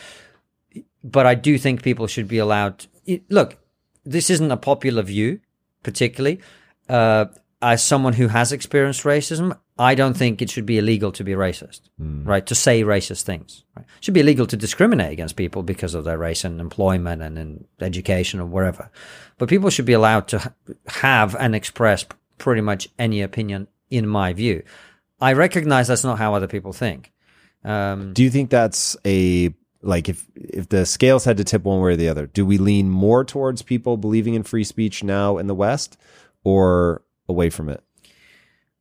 [1.03, 2.85] But I do think people should be allowed.
[3.05, 3.57] it- look,
[4.05, 5.39] this isn't a popular view,
[5.83, 6.39] particularly.
[6.87, 7.25] Uh,
[7.61, 11.31] as someone who has experienced racism, I don't think it should be illegal to be
[11.31, 12.45] racist, right?
[12.45, 13.63] To say racist things.
[13.75, 13.85] Right?
[13.97, 17.37] It should be illegal to discriminate against people because of their race in employment and
[17.39, 18.89] in education or wherever.
[19.37, 20.53] But people should be allowed to
[20.87, 22.05] have and express
[22.37, 24.63] pretty much any opinion, in my view.
[25.21, 27.11] I recognize that's not how other people think.
[27.63, 29.53] Um, Do you think that's a
[29.83, 32.57] like if if the scales had to tip one way or the other, do we
[32.57, 35.97] lean more towards people believing in free speech now in the West
[36.43, 37.83] or away from it?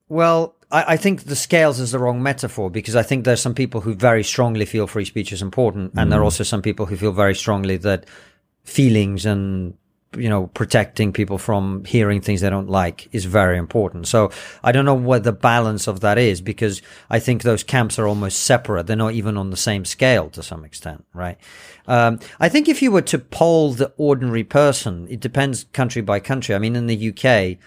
[0.09, 3.55] Well, I, I think the scales is the wrong metaphor because I think there's some
[3.55, 6.26] people who very strongly feel free speech is important, and there are mm.
[6.26, 8.07] also some people who feel very strongly that
[8.64, 9.74] feelings and
[10.16, 14.08] you know protecting people from hearing things they don't like is very important.
[14.08, 14.30] So
[14.62, 18.06] I don't know what the balance of that is because I think those camps are
[18.06, 18.86] almost separate.
[18.86, 21.38] They're not even on the same scale to some extent, right?
[21.86, 26.20] Um, I think if you were to poll the ordinary person, it depends country by
[26.20, 26.54] country.
[26.54, 27.58] I mean, in the UK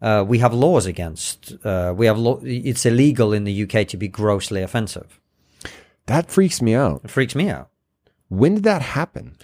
[0.00, 1.54] uh, we have laws against.
[1.64, 2.38] Uh, we have law.
[2.42, 5.20] It's illegal in the UK to be grossly offensive.
[6.06, 7.02] That freaks me out.
[7.04, 7.70] It freaks me out.
[8.28, 9.36] When did that happen?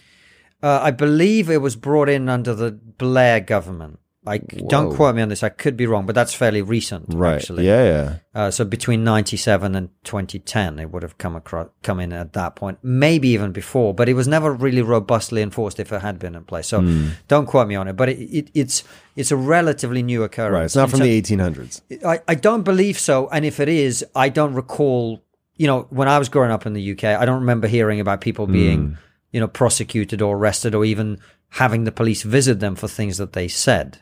[0.62, 3.98] Uh, I believe it was brought in under the Blair government.
[4.24, 5.42] I don't quote me on this.
[5.42, 7.34] I could be wrong, but that's fairly recent, Right.
[7.34, 7.66] actually.
[7.66, 8.14] Yeah, yeah.
[8.32, 12.54] Uh, so between 97 and 2010, it would have come across, come in at that
[12.54, 16.36] point, maybe even before, but it was never really robustly enforced if it had been
[16.36, 16.68] in place.
[16.68, 17.08] So Hmm.
[17.26, 18.84] don't quote me on it, but it, it, it's,
[19.16, 20.52] it's a relatively new occurrence.
[20.52, 20.64] Right.
[20.66, 21.80] It's not from ter- the 1800s.
[22.06, 23.28] I, I don't believe so.
[23.32, 25.20] And if it is, I don't recall,
[25.56, 28.20] you know, when I was growing up in the UK, I don't remember hearing about
[28.20, 28.96] people being,
[29.32, 31.18] you know, prosecuted or arrested or even
[31.50, 33.98] having the police visit them for things that they said.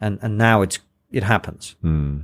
[0.00, 0.78] And, and now it's,
[1.10, 1.74] it happens.
[1.80, 2.20] Hmm.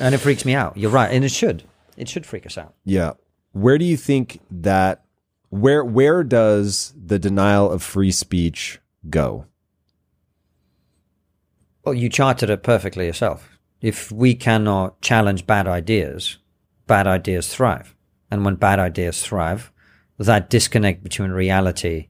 [0.00, 0.76] And it freaks me out.
[0.76, 1.12] You're right.
[1.12, 1.64] And it should.
[1.96, 2.74] It should freak us out.
[2.84, 3.12] Yeah.
[3.52, 5.04] Where do you think that
[5.50, 8.78] where where does the denial of free speech
[9.08, 9.46] go?
[11.84, 13.58] Well, you charted it perfectly yourself.
[13.80, 16.38] If we cannot challenge bad ideas,
[16.86, 17.96] bad ideas thrive.
[18.30, 19.72] And when bad ideas thrive,
[20.26, 22.08] that disconnect between reality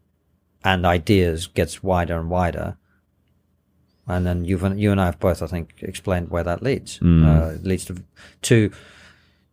[0.65, 2.77] and ideas gets wider and wider.
[4.07, 7.01] And then you've, you and I have both, I think, explained where that leads.
[7.01, 8.03] Uh, it leads to,
[8.43, 8.73] to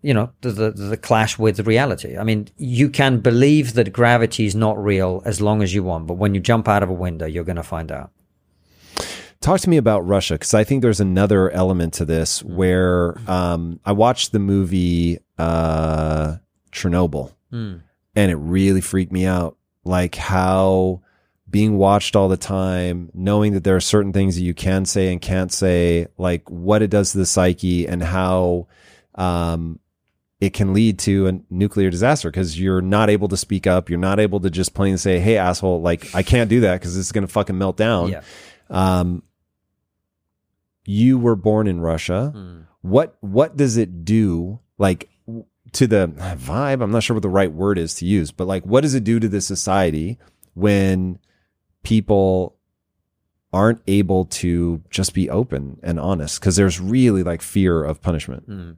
[0.01, 2.17] you know, the, the, the clash with reality.
[2.17, 6.07] I mean, you can believe that gravity is not real as long as you want,
[6.07, 8.11] but when you jump out of a window, you're going to find out.
[9.39, 13.79] Talk to me about Russia because I think there's another element to this where um,
[13.85, 16.37] I watched the movie uh,
[16.71, 17.33] Chernobyl
[18.17, 19.57] and it really freaked me out.
[19.83, 21.01] Like how
[21.47, 25.11] being watched all the time, knowing that there are certain things that you can say
[25.11, 28.67] and can't say, like what it does to the psyche and how
[29.13, 29.79] um,
[30.41, 33.87] it can lead to a nuclear disaster because you're not able to speak up.
[33.87, 36.95] You're not able to just plain say, "Hey, asshole!" Like I can't do that because
[36.95, 38.09] this is going to fucking melt down.
[38.09, 38.21] Yeah.
[38.71, 39.21] Um,
[40.85, 42.33] you were born in Russia.
[42.81, 44.59] What what does it do?
[44.79, 45.07] Like
[45.73, 46.81] to the vibe?
[46.81, 49.03] I'm not sure what the right word is to use, but like, what does it
[49.03, 50.17] do to the society
[50.53, 51.19] when
[51.83, 52.55] people
[53.53, 56.39] aren't able to just be open and honest?
[56.39, 58.43] Because there's really like fear of punishment.
[58.43, 58.71] Hmm.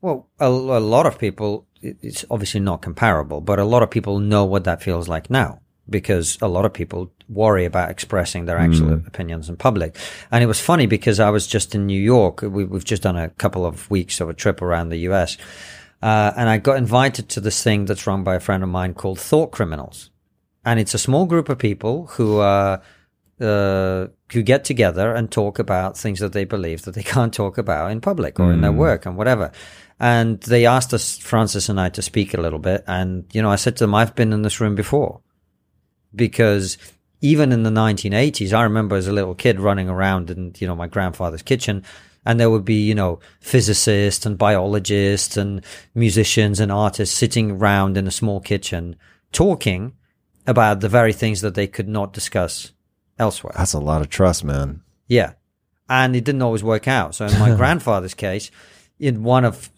[0.00, 4.18] Well, a, a lot of people, it's obviously not comparable, but a lot of people
[4.18, 8.58] know what that feels like now because a lot of people worry about expressing their
[8.58, 8.70] hmm.
[8.70, 9.96] actual opinions in public.
[10.30, 12.42] And it was funny because I was just in New York.
[12.42, 15.36] We, we've just done a couple of weeks of a trip around the US.
[16.04, 18.92] Uh, and I got invited to this thing that's run by a friend of mine
[18.92, 20.10] called Thought Criminals.
[20.62, 22.82] And it's a small group of people who, uh,
[23.40, 27.56] uh, who get together and talk about things that they believe that they can't talk
[27.56, 29.50] about in public or in their work and whatever.
[29.98, 32.84] And they asked us, Francis and I, to speak a little bit.
[32.86, 35.22] And, you know, I said to them, I've been in this room before
[36.14, 36.76] because
[37.22, 40.76] even in the 1980s, I remember as a little kid running around in, you know,
[40.76, 41.82] my grandfather's kitchen
[42.24, 45.64] and there would be, you know, physicists and biologists and
[45.94, 48.96] musicians and artists sitting around in a small kitchen
[49.32, 49.92] talking
[50.46, 52.72] about the very things that they could not discuss
[53.18, 53.54] elsewhere.
[53.56, 54.82] That's a lot of trust, man.
[55.08, 55.32] Yeah.
[55.88, 57.14] And it didn't always work out.
[57.14, 58.50] So in my grandfather's case,
[58.98, 59.70] in one of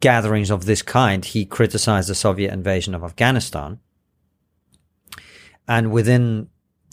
[0.00, 3.80] gatherings of this kind, he criticized the Soviet invasion of Afghanistan.
[5.68, 6.48] And within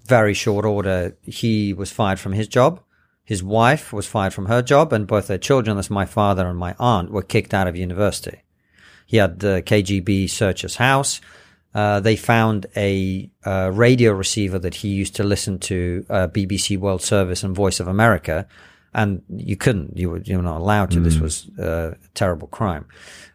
[0.05, 2.81] very short order, he was fired from his job.
[3.23, 6.57] His wife was fired from her job, and both their children, that's my father and
[6.57, 8.41] my aunt, were kicked out of university.
[9.05, 11.21] He had the KGB search his house.
[11.73, 16.77] Uh, they found a uh, radio receiver that he used to listen to uh, BBC
[16.77, 18.47] World Service and Voice of America,
[18.93, 19.97] and you couldn't.
[19.97, 20.99] You were you were not allowed to.
[20.99, 22.85] This was uh, a terrible crime,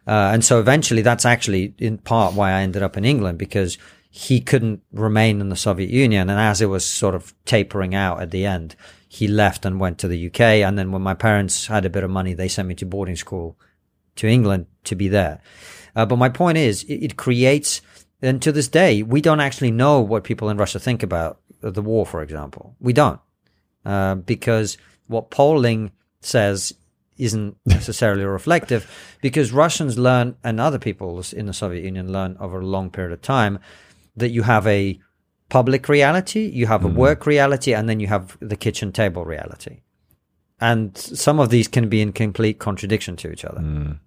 [0.07, 3.77] uh, and so eventually, that's actually in part why I ended up in England because
[4.09, 8.21] he couldn't remain in the Soviet Union, and as it was sort of tapering out
[8.21, 8.75] at the end,
[9.11, 10.39] he left and went to the UK.
[10.39, 13.15] And then when my parents had a bit of money, they sent me to boarding
[13.15, 13.57] school
[14.17, 15.41] to England to be there.
[15.95, 17.81] Uh, but my point is, it, it creates,
[18.21, 21.81] and to this day, we don't actually know what people in Russia think about the
[21.81, 22.75] war, for example.
[22.79, 23.19] We don't,
[23.83, 25.91] uh, because what polling
[26.21, 26.75] says
[27.17, 32.59] isn't necessarily reflective, because Russians learn, and other peoples in the Soviet Union learn over
[32.59, 33.57] a long period of time,
[34.15, 34.99] that you have a
[35.49, 36.97] public reality, you have a mm-hmm.
[36.97, 39.81] work reality, and then you have the kitchen table reality.
[40.61, 43.61] And some of these can be in complete contradiction to each other.
[43.61, 43.99] Mm.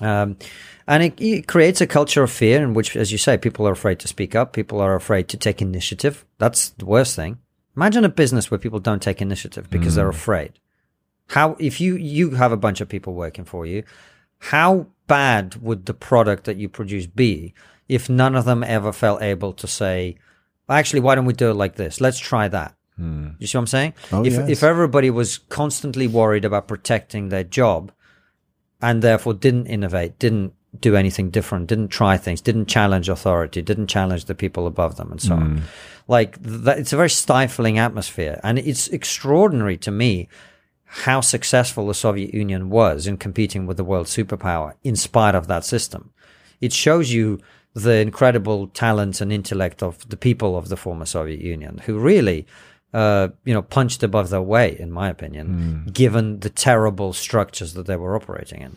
[0.00, 0.36] Um,
[0.86, 3.72] and it, it creates a culture of fear in which, as you say, people are
[3.72, 4.52] afraid to speak up.
[4.52, 6.24] People are afraid to take initiative.
[6.38, 7.38] That's the worst thing.
[7.76, 10.14] Imagine a business where people don't take initiative because they're mm.
[10.14, 10.58] afraid.
[11.28, 13.84] How, if you, you have a bunch of people working for you,
[14.38, 17.54] how bad would the product that you produce be
[17.88, 20.16] if none of them ever felt able to say,
[20.78, 22.00] actually, why don't we do it like this?
[22.00, 22.74] Let's try that.
[22.96, 23.30] Hmm.
[23.38, 23.94] You see what I'm saying?
[24.12, 24.48] Oh, if, yes.
[24.48, 27.92] if everybody was constantly worried about protecting their job
[28.80, 33.88] and therefore didn't innovate, didn't do anything different, didn't try things, didn't challenge authority, didn't
[33.88, 35.62] challenge the people above them, and so on, hmm.
[36.08, 40.28] like that, it's a very stifling atmosphere, and it's extraordinary to me
[40.84, 45.46] how successful the Soviet Union was in competing with the world superpower in spite of
[45.46, 46.12] that system.
[46.60, 47.40] It shows you
[47.74, 52.46] the incredible talent and intellect of the people of the former Soviet Union, who really,
[52.92, 55.92] uh, you know, punched above their weight, in my opinion, mm.
[55.92, 58.76] given the terrible structures that they were operating in.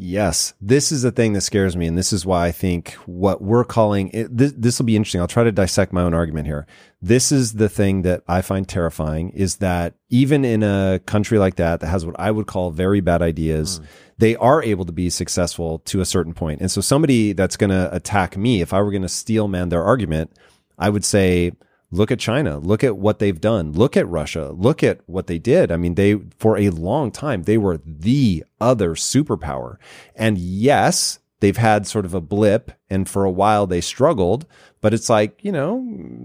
[0.00, 3.42] Yes, this is the thing that scares me, and this is why I think what
[3.42, 5.20] we're calling it, this, this will be interesting.
[5.20, 6.68] I'll try to dissect my own argument here.
[7.02, 11.56] This is the thing that I find terrifying is that even in a country like
[11.56, 13.86] that that has what I would call very bad ideas, mm.
[14.18, 16.60] they are able to be successful to a certain point.
[16.60, 19.68] And so somebody that's going to attack me, if I were going to steel man
[19.68, 20.30] their argument,
[20.78, 21.52] I would say
[21.90, 22.58] Look at China.
[22.58, 23.72] Look at what they've done.
[23.72, 24.50] Look at Russia.
[24.50, 25.72] Look at what they did.
[25.72, 29.76] I mean, they, for a long time, they were the other superpower.
[30.14, 34.44] And yes, they've had sort of a blip and for a while they struggled,
[34.82, 35.82] but it's like, you know,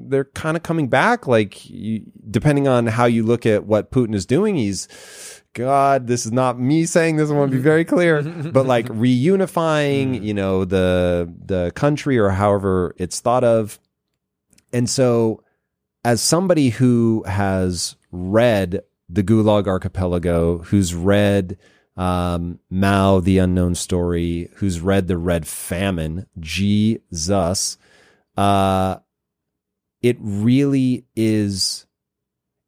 [0.07, 1.27] they're kind of coming back.
[1.27, 4.89] Like, you, depending on how you look at what Putin is doing, he's,
[5.53, 7.29] God, this is not me saying this.
[7.29, 7.63] I want to be mm.
[7.63, 10.23] very clear, but like reunifying, mm.
[10.23, 13.79] you know, the, the country or however it's thought of.
[14.73, 15.42] And so
[16.03, 21.57] as somebody who has read the Gulag Archipelago, who's read
[21.95, 27.77] um, Mao, the Unknown Story, who's read the Red Famine, Jesus,
[28.35, 28.97] uh,
[30.01, 31.85] it really is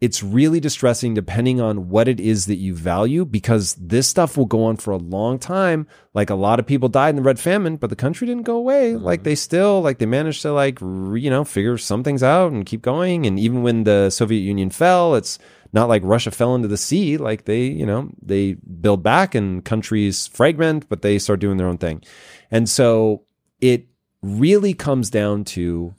[0.01, 4.45] it's really distressing depending on what it is that you value because this stuff will
[4.45, 5.87] go on for a long time.
[6.13, 8.57] Like a lot of people died in the Red Famine, but the country didn't go
[8.57, 8.93] away.
[8.93, 9.05] Mm-hmm.
[9.05, 12.65] Like they still, like they managed to like, you know, figure some things out and
[12.65, 13.25] keep going.
[13.25, 15.39] And even when the Soviet Union fell, it's
[15.71, 17.17] not like Russia fell into the sea.
[17.17, 21.67] Like they, you know, they build back and countries fragment, but they start doing their
[21.67, 22.03] own thing.
[22.51, 23.23] And so
[23.61, 23.87] it
[24.21, 25.95] really comes down to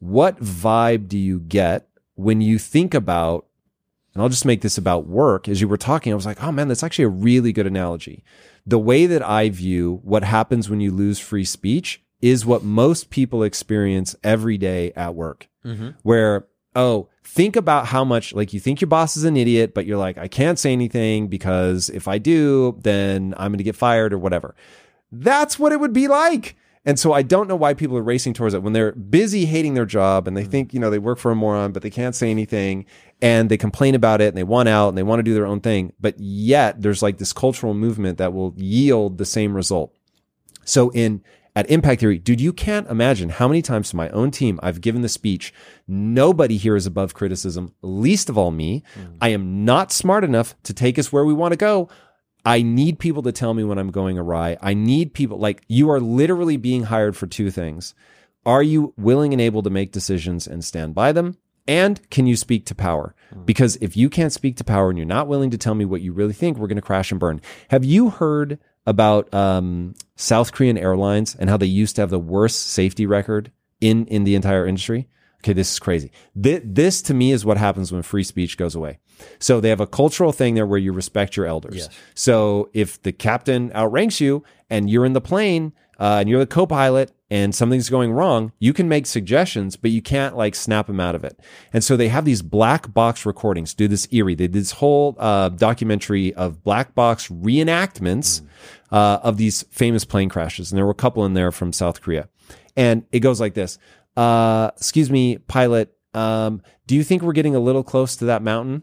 [0.00, 1.87] what vibe do you get
[2.18, 3.46] when you think about,
[4.12, 6.50] and I'll just make this about work, as you were talking, I was like, oh
[6.50, 8.24] man, that's actually a really good analogy.
[8.66, 13.10] The way that I view what happens when you lose free speech is what most
[13.10, 15.90] people experience every day at work, mm-hmm.
[16.02, 19.86] where, oh, think about how much, like, you think your boss is an idiot, but
[19.86, 23.76] you're like, I can't say anything because if I do, then I'm going to get
[23.76, 24.56] fired or whatever.
[25.12, 26.56] That's what it would be like.
[26.84, 29.74] And so I don't know why people are racing towards it when they're busy hating
[29.74, 30.50] their job and they mm.
[30.50, 32.86] think, you know, they work for a moron, but they can't say anything
[33.20, 35.46] and they complain about it and they want out and they want to do their
[35.46, 35.92] own thing.
[36.00, 39.94] But yet there's like this cultural movement that will yield the same result.
[40.64, 41.22] So in
[41.58, 44.80] at Impact Theory, dude, you can't imagine how many times to my own team I've
[44.80, 45.52] given the speech.
[45.88, 48.84] Nobody here is above criticism, least of all me.
[48.94, 49.16] Mm.
[49.20, 51.88] I am not smart enough to take us where we want to go.
[52.44, 54.56] I need people to tell me when I'm going awry.
[54.60, 57.94] I need people like you are literally being hired for two things.
[58.46, 61.36] Are you willing and able to make decisions and stand by them?
[61.66, 63.14] And can you speak to power?
[63.32, 63.44] Hmm.
[63.44, 66.00] Because if you can't speak to power and you're not willing to tell me what
[66.00, 67.42] you really think, we're going to crash and burn.
[67.68, 72.18] Have you heard about um, South Korean Airlines and how they used to have the
[72.18, 75.08] worst safety record in in the entire industry?
[75.40, 76.10] Okay, this is crazy.
[76.34, 78.98] This, this, to me is what happens when free speech goes away.
[79.38, 81.76] So they have a cultural thing there where you respect your elders.
[81.76, 81.88] Yes.
[82.14, 86.46] So if the captain outranks you and you're in the plane uh, and you're the
[86.46, 91.00] co-pilot and something's going wrong, you can make suggestions, but you can't like snap them
[91.00, 91.38] out of it.
[91.72, 93.74] And so they have these black box recordings.
[93.74, 94.34] Do this eerie.
[94.34, 98.46] They did this whole uh, documentary of black box reenactments mm.
[98.90, 102.00] uh, of these famous plane crashes, and there were a couple in there from South
[102.00, 102.28] Korea.
[102.76, 103.78] And it goes like this
[104.18, 108.42] uh, excuse me, pilot, um, do you think we're getting a little close to that
[108.42, 108.82] mountain?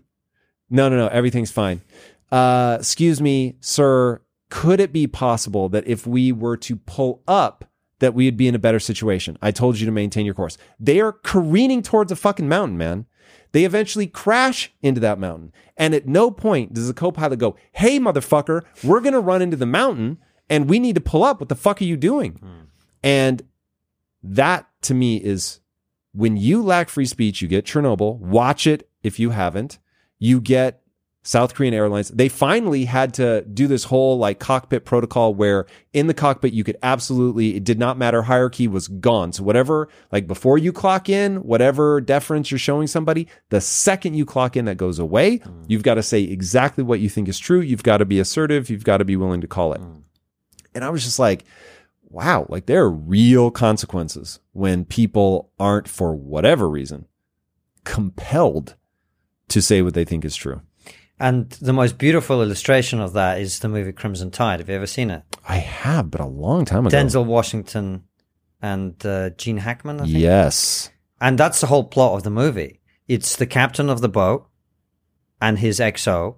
[0.69, 1.81] No, no, no, everything's fine.
[2.31, 7.65] Uh, excuse me, sir, could it be possible that if we were to pull up
[7.99, 9.37] that we'd be in a better situation.
[9.41, 10.57] I told you to maintain your course.
[10.79, 13.05] They are careening towards a fucking mountain, man.
[13.51, 15.53] They eventually crash into that mountain.
[15.77, 19.41] And at no point does the co pilot go, Hey, motherfucker, we're going to run
[19.41, 20.17] into the mountain
[20.49, 21.39] and we need to pull up.
[21.39, 22.39] What the fuck are you doing?
[23.01, 23.43] And
[24.21, 25.61] that to me is
[26.11, 28.17] when you lack free speech, you get Chernobyl.
[28.19, 29.79] Watch it if you haven't.
[30.19, 30.81] You get
[31.25, 32.09] South Korean Airlines.
[32.09, 36.63] They finally had to do this whole like cockpit protocol where in the cockpit you
[36.63, 38.21] could absolutely, it did not matter.
[38.21, 39.33] Hierarchy was gone.
[39.33, 44.23] So whatever, like before you clock in, whatever deference you're showing somebody, the second you
[44.23, 45.39] clock in, that goes away.
[45.39, 45.65] Mm.
[45.67, 47.59] You've got to say exactly what you think is true.
[47.59, 48.69] You've got to be assertive.
[48.69, 49.81] You've got to be willing to call it.
[49.81, 50.03] Mm.
[50.75, 51.43] And I was just like,
[52.07, 57.07] wow, like there are real consequences when people aren't, for whatever reason,
[57.83, 58.75] compelled
[59.49, 60.61] to say what they think is true.
[61.19, 64.59] And the most beautiful illustration of that is the movie Crimson Tide.
[64.59, 65.23] Have you ever seen it?
[65.47, 66.95] I have, but a long time ago.
[66.95, 68.03] Denzel Washington
[68.61, 70.17] and uh, Gene Hackman, I think.
[70.17, 70.89] Yes.
[71.21, 72.81] And that's the whole plot of the movie.
[73.07, 74.47] It's the captain of the boat
[75.39, 76.35] and his XO,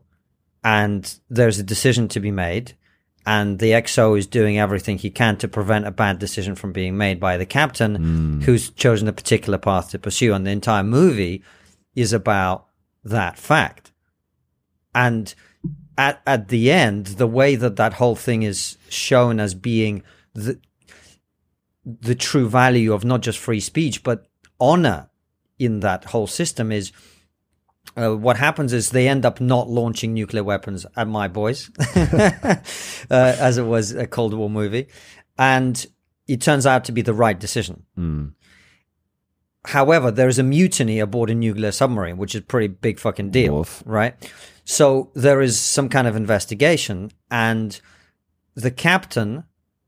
[0.63, 2.73] and there's a decision to be made.
[3.25, 6.97] And the XO is doing everything he can to prevent a bad decision from being
[6.97, 10.33] made by the captain, who's chosen a particular path to pursue.
[10.33, 11.43] And the entire movie
[11.93, 12.66] is about
[13.09, 13.91] that fact.
[14.93, 15.33] And
[15.97, 20.03] at, at the end, the way that that whole thing is shown as being
[20.33, 20.59] the,
[21.85, 24.27] the true value of not just free speech, but
[24.59, 25.09] honor
[25.59, 26.91] in that whole system is
[27.95, 32.55] uh, what happens is they end up not launching nuclear weapons at my boys, uh,
[33.09, 34.87] as it was a Cold War movie.
[35.37, 35.83] And
[36.27, 37.83] it turns out to be the right decision.
[39.67, 43.31] However, there is a mutiny aboard a nuclear submarine, which is a pretty big fucking
[43.31, 43.83] deal, Woof.
[43.85, 44.15] right?
[44.63, 47.79] So there is some kind of investigation, and
[48.55, 49.43] the captain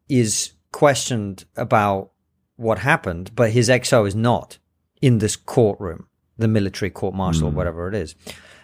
[0.10, 2.12] is questioned about
[2.58, 4.58] what happened, but his XO is not
[5.02, 6.08] in this courtroom,
[6.38, 8.16] the military court martial, or whatever it is.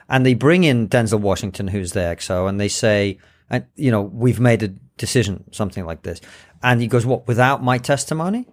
[0.10, 4.02] And they bring in Denzel Washington, who's the XO, and they say, and you know,
[4.02, 6.20] we've made a decision, something like this.
[6.62, 8.48] And he goes, What, without my testimony?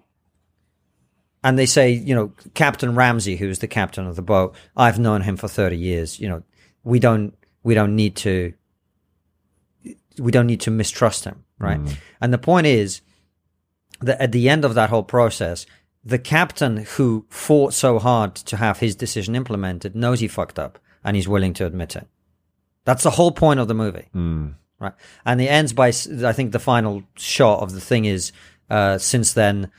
[1.45, 5.23] And they say, you know, Captain Ramsey, who's the captain of the boat, I've known
[5.23, 6.21] him for 30 years.
[6.21, 6.43] You know,
[6.85, 8.53] we don't, we don't need to,
[10.19, 11.79] we don't need to mistrust him, right?
[12.21, 13.01] And the point is
[14.01, 15.67] that at the end of that whole process,
[16.05, 20.79] the captain who fought so hard to have his decision implemented knows he fucked up
[21.05, 22.07] and he's willing to admit it.
[22.85, 24.09] That's the whole point of the movie,
[24.81, 24.95] right?
[25.25, 28.33] And it ends by, I think, the final shot of the thing is,
[28.69, 29.71] uh, since then,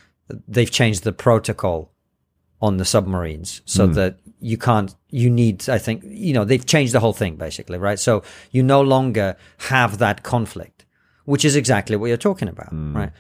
[0.48, 1.92] they've changed the protocol
[2.62, 3.94] on the submarines so hmm.
[3.94, 7.78] that you can't you need i think you know they've changed the whole thing basically
[7.78, 8.00] right?
[8.00, 9.36] So you no longer
[9.70, 10.86] have that conflict
[11.26, 12.96] which is exactly what you're talking about hmm.
[12.96, 13.12] right?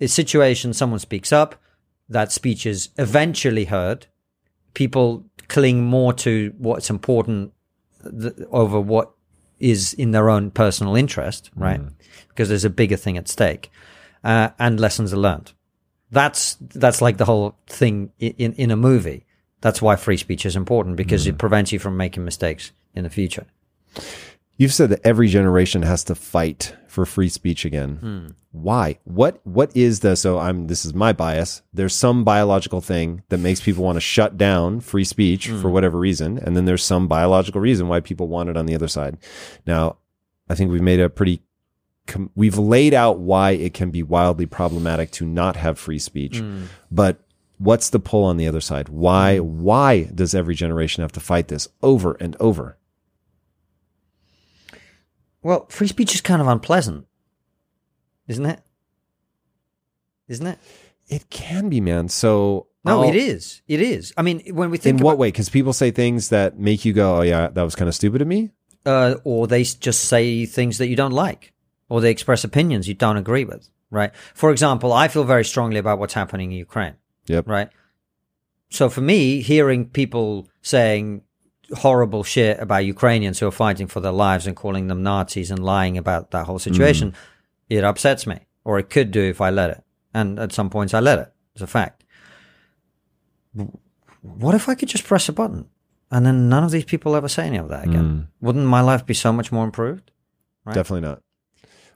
[0.00, 1.60] A situation someone speaks up
[2.08, 4.06] that speech is eventually heard.
[4.74, 7.52] People cling more to what's important
[8.02, 9.12] th- over what
[9.58, 11.80] is in their own personal interest right?
[11.80, 11.88] Hmm.
[12.28, 13.70] Because there's a bigger thing at stake
[14.22, 15.52] uh, and lessons are learned
[16.12, 19.26] that's that's like the whole thing in in a movie.
[19.62, 21.38] That's why free speech is important because it hmm.
[21.38, 23.46] prevents you from making mistakes in the future.
[24.56, 27.96] You've said that every generation has to fight for free speech again.
[27.96, 28.26] Hmm.
[28.50, 28.98] Why?
[29.04, 31.62] What what is the so I'm this is my bias.
[31.72, 35.70] There's some biological thing that makes people want to shut down free speech for hmm.
[35.70, 38.88] whatever reason, and then there's some biological reason why people want it on the other
[38.88, 39.16] side.
[39.66, 39.96] Now,
[40.50, 41.40] I think we've made a pretty
[42.06, 46.42] com- we've laid out why it can be wildly problematic to not have free speech.
[46.90, 47.18] But
[47.58, 48.88] what's the pull on the other side?
[48.88, 52.76] Why why does every generation have to fight this over and over?
[55.42, 57.06] Well, free speech is kind of unpleasant,
[58.28, 58.60] isn't it?
[60.28, 60.58] Isn't it?
[61.08, 62.08] It can be, man.
[62.08, 63.60] So No, I'll- it is.
[63.66, 64.12] It is.
[64.16, 65.28] I mean, when we think In think what about, way?
[65.28, 68.22] Because people say things that make you go, "Oh yeah, that was kind of stupid
[68.22, 68.50] of me."
[68.84, 71.52] uh, or they just say things that you don't like,
[71.92, 74.12] or they express opinions you don't agree with, right?
[74.32, 76.94] For example, I feel very strongly about what's happening in Ukraine.
[77.26, 77.46] Yep.
[77.46, 77.68] right?
[78.70, 81.20] So for me, hearing people saying
[81.74, 85.62] horrible shit about Ukrainians who are fighting for their lives and calling them Nazis and
[85.62, 87.76] lying about that whole situation, mm-hmm.
[87.76, 89.84] it upsets me, or it could do if I let it.
[90.14, 91.30] And at some points, I let it.
[91.52, 92.04] It's a fact.
[94.22, 95.68] What if I could just press a button
[96.10, 98.08] and then none of these people ever say any of that again?
[98.08, 98.26] Mm.
[98.40, 100.10] Wouldn't my life be so much more improved?
[100.64, 100.74] Right.
[100.74, 101.20] Definitely not.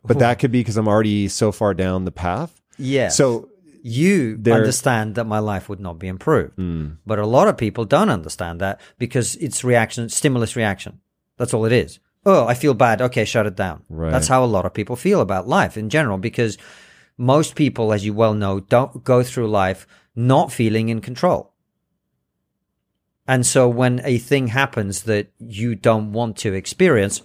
[0.07, 2.61] But that could be because I'm already so far down the path.
[2.79, 3.09] Yeah.
[3.09, 3.49] So
[3.83, 6.55] you There- understand that my life would not be improved.
[6.55, 6.87] Hmm.
[7.07, 11.01] But a lot of people don't understand that because it's reaction, stimulus reaction.
[11.39, 11.99] That's all it is.
[12.25, 13.01] Oh, I feel bad.
[13.01, 13.83] Okay, shut it down.
[13.89, 14.11] Right.
[14.11, 16.59] That's how a lot of people feel about life in general because
[17.17, 21.53] most people, as you well know, don't go through life not feeling in control.
[23.29, 27.23] And so when a thing happens that you don't want to experience,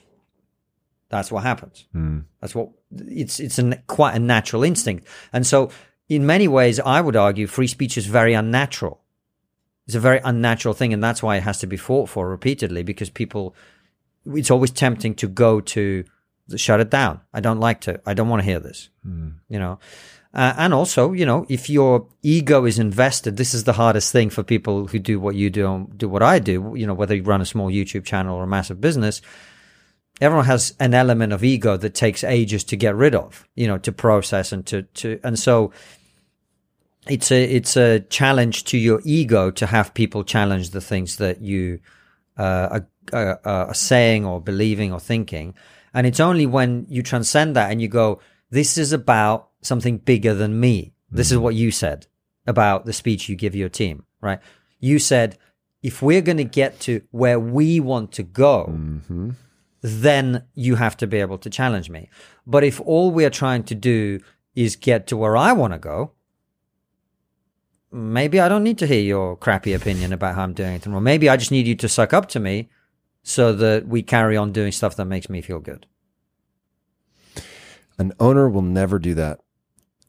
[1.12, 1.86] that's what happens.
[1.94, 2.24] Mm.
[2.40, 5.06] That's what it's it's a, quite a natural instinct.
[5.32, 5.70] And so
[6.10, 9.02] in many ways I would argue free speech is very unnatural.
[9.86, 12.84] It's a very unnatural thing and that's why it has to be fought for repeatedly
[12.84, 13.56] because people
[14.26, 16.06] it's always tempting to go to
[16.56, 17.22] shut it down.
[17.34, 18.00] I don't like to.
[18.06, 18.90] I don't want to hear this.
[19.06, 19.36] Mm.
[19.50, 19.80] You know.
[20.34, 24.30] Uh, and also, you know, if your ego is invested, this is the hardest thing
[24.30, 26.74] for people who do what you do, do what I do.
[26.74, 29.22] You know, whether you run a small YouTube channel or a massive business,
[30.22, 33.48] everyone has an element of ego that takes ages to get rid of.
[33.56, 35.72] You know, to process and to to and so
[37.07, 41.41] it's a it's a challenge to your ego to have people challenge the things that
[41.41, 41.80] you
[42.38, 42.80] uh,
[43.14, 45.56] are, are, are saying or believing or thinking.
[45.93, 50.34] And it's only when you transcend that and you go, this is about something bigger
[50.34, 50.93] than me.
[51.11, 52.07] This is what you said
[52.48, 54.39] about the speech you give your team, right?
[54.80, 55.38] You said,
[55.84, 59.31] if we're going to get to where we want to go, Mm-hmm.
[59.82, 62.10] Then you have to be able to challenge me.
[62.45, 64.20] But if all we're trying to do
[64.56, 66.12] is get to where I want to go,
[67.91, 70.88] maybe I don't need to hear your crappy opinion about how I'm doing it.
[70.88, 72.70] Or maybe I just need you to suck up to me
[73.24, 75.86] so that we carry on doing stuff that makes me feel good.
[77.98, 79.40] An owner will never do that.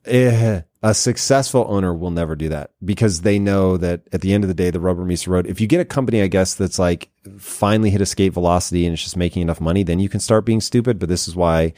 [0.05, 4.43] Eh, a successful owner will never do that because they know that at the end
[4.43, 5.47] of the day, the rubber meets the road.
[5.47, 7.09] If you get a company, I guess, that's like
[7.39, 10.61] finally hit escape velocity and it's just making enough money, then you can start being
[10.61, 10.99] stupid.
[10.99, 11.75] But this is why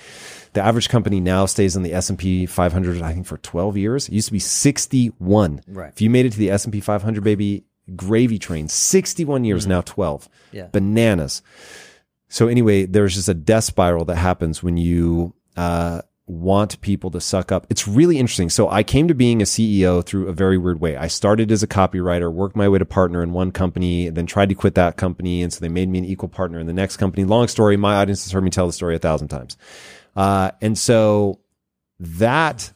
[0.55, 4.09] the average company now stays in the S&P 500, I think for 12 years.
[4.09, 5.61] It used to be 61.
[5.69, 5.93] Right.
[5.93, 7.65] If you made it to the S&P 500, baby,
[7.95, 10.31] gravy train, 61 years, now 12.
[10.51, 10.69] Yeah.
[10.69, 11.43] Bananas.
[12.29, 17.21] So anyway, there's just a death spiral that happens when you uh, want people to
[17.21, 17.67] suck up.
[17.69, 18.49] It's really interesting.
[18.49, 20.97] So I came to being a CEO through a very weird way.
[20.97, 24.49] I started as a copywriter, worked my way to partner in one company, then tried
[24.49, 26.97] to quit that company, and so they made me an equal partner in the next
[26.97, 27.25] company.
[27.25, 27.77] Long story.
[27.77, 29.59] My audience has heard me tell the story a thousand times,
[30.17, 31.41] uh, and so
[32.01, 32.73] that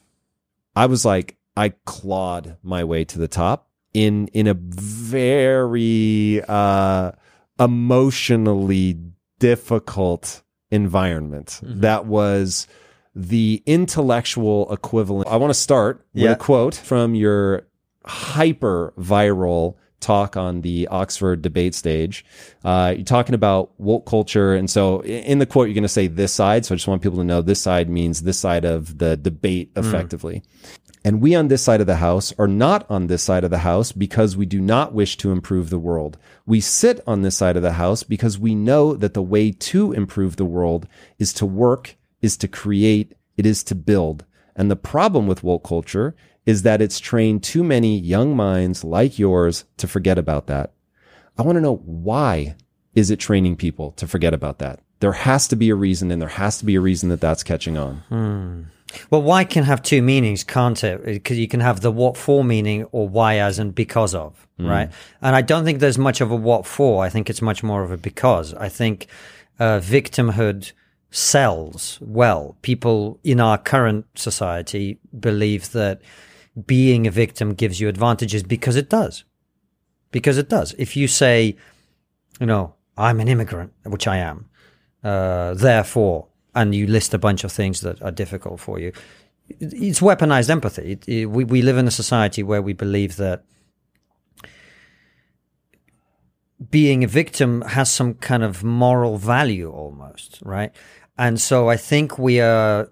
[0.77, 7.13] I was like, I clawed my way to the top in in a very uh,
[7.59, 8.99] emotionally
[9.39, 12.67] difficult environment that was
[13.15, 15.29] the intellectual equivalent.
[15.29, 16.33] I want to start with Yeah.
[16.33, 17.67] a quote from your
[18.05, 22.25] hyper viral talk on the Oxford debate stage.
[22.65, 24.55] Uh, you're talking about woke culture.
[24.55, 26.65] And so in the quote, you're going to say this side.
[26.65, 29.73] So I just want people to know this side means this side of the debate
[29.77, 30.43] effectively.
[31.05, 33.59] And we on this side of the house are not on this side of the
[33.59, 36.17] house because we do not wish to improve the world.
[36.47, 39.93] We sit on this side of the house because we know that the way to
[39.93, 40.87] improve the world
[41.19, 44.25] is to work, is to create, it is to build.
[44.57, 46.15] And the problem with woke culture
[46.47, 50.73] is that it's trained too many young minds like yours to forget about that.
[51.37, 52.57] I want to know why
[52.95, 54.81] is it training people to forget about that?
[55.01, 57.45] There has to be a reason and there has to be a reason that that's
[57.45, 57.97] catching on.
[58.09, 58.63] Hmm.
[59.11, 61.05] Well, why can have two meanings, can't it?
[61.05, 64.91] Because you can have the what for meaning or why as and because of, right?
[65.21, 67.05] And I don't think there's much of a what for.
[67.05, 68.55] I think it's much more of a because.
[68.55, 69.07] I think
[69.59, 70.73] uh, victimhood
[71.11, 72.57] sells well.
[72.63, 76.01] People in our current society believe that
[76.67, 79.25] being a victim gives you advantages because it does.
[80.11, 80.75] Because it does.
[80.79, 81.57] If you say,
[82.41, 84.49] you know, I'm an immigrant, which I am,
[85.05, 88.93] uh, therefore, and you list a bunch of things that are difficult for you,
[89.49, 90.93] it's weaponized empathy.
[90.93, 93.45] It, it, we, we live in a society where we believe that
[96.71, 100.73] being a victim has some kind of moral value almost, right?
[101.17, 102.91] And so I think we are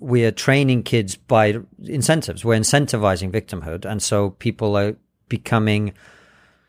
[0.00, 2.44] we are training kids by incentives.
[2.44, 4.96] We're incentivizing victimhood, and so people are
[5.28, 5.94] becoming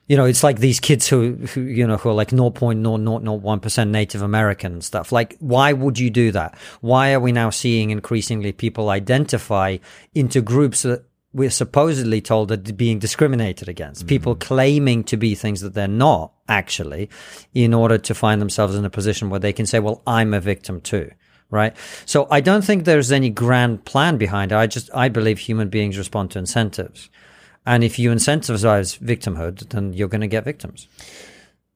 [0.08, 4.22] you know, it's like these kids who, who you know, who are like 0.0001% Native
[4.22, 5.14] American and stuff.
[5.14, 6.58] Like, why would you do that?
[6.82, 9.78] Why are we now seeing increasingly people identify
[10.14, 14.08] into groups that we're supposedly told that being discriminated against?
[14.08, 17.10] People claiming to be things that they're not actually
[17.54, 20.40] in order to find themselves in a position where they can say, well, I'm a
[20.42, 21.12] victim too.
[21.50, 21.76] Right.
[22.06, 24.56] So I don't think there's any grand plan behind it.
[24.56, 27.10] I just, I believe human beings respond to incentives.
[27.66, 30.88] And if you incentivize victimhood, then you're going to get victims.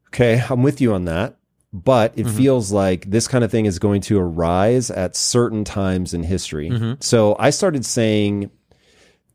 [0.08, 1.38] Okay, I'm with you on that.
[1.74, 2.38] But it Mm-hmm.
[2.38, 6.70] feels like this kind of thing is going to arise at certain times in history.
[6.70, 6.94] Mm-hmm.
[7.02, 8.50] So I started saying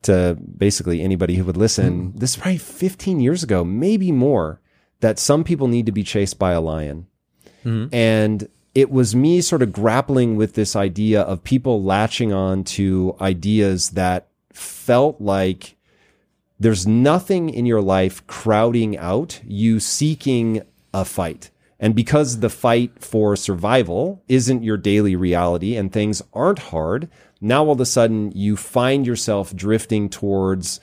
[0.03, 2.19] to basically anybody who would listen, Mm.
[2.21, 4.61] this is probably 15 years ago, maybe more,
[5.01, 7.07] that some people need to be chased by a lion.
[7.65, 7.95] Mm-hmm.
[7.95, 13.17] And it was me sort of grappling with this idea of people latching on to
[13.21, 15.77] ideas that felt like
[16.59, 20.63] there's nothing in your life crowding out you seeking
[20.93, 21.51] a fight.
[21.81, 27.09] And because the fight for survival isn't your daily reality and things aren't hard,
[27.40, 30.78] now all of a sudden you find yourself drifting towards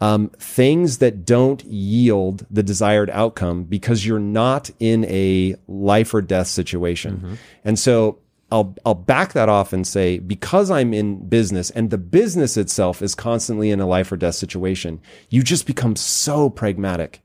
[0.00, 6.22] um, things that don't yield the desired outcome because you're not in a life or
[6.22, 7.38] death situation.
[7.64, 8.18] And so
[8.50, 13.02] I'll I'll back that off and say because I'm in business and the business itself
[13.02, 17.20] is constantly in a life or death situation, you just become so pragmatic.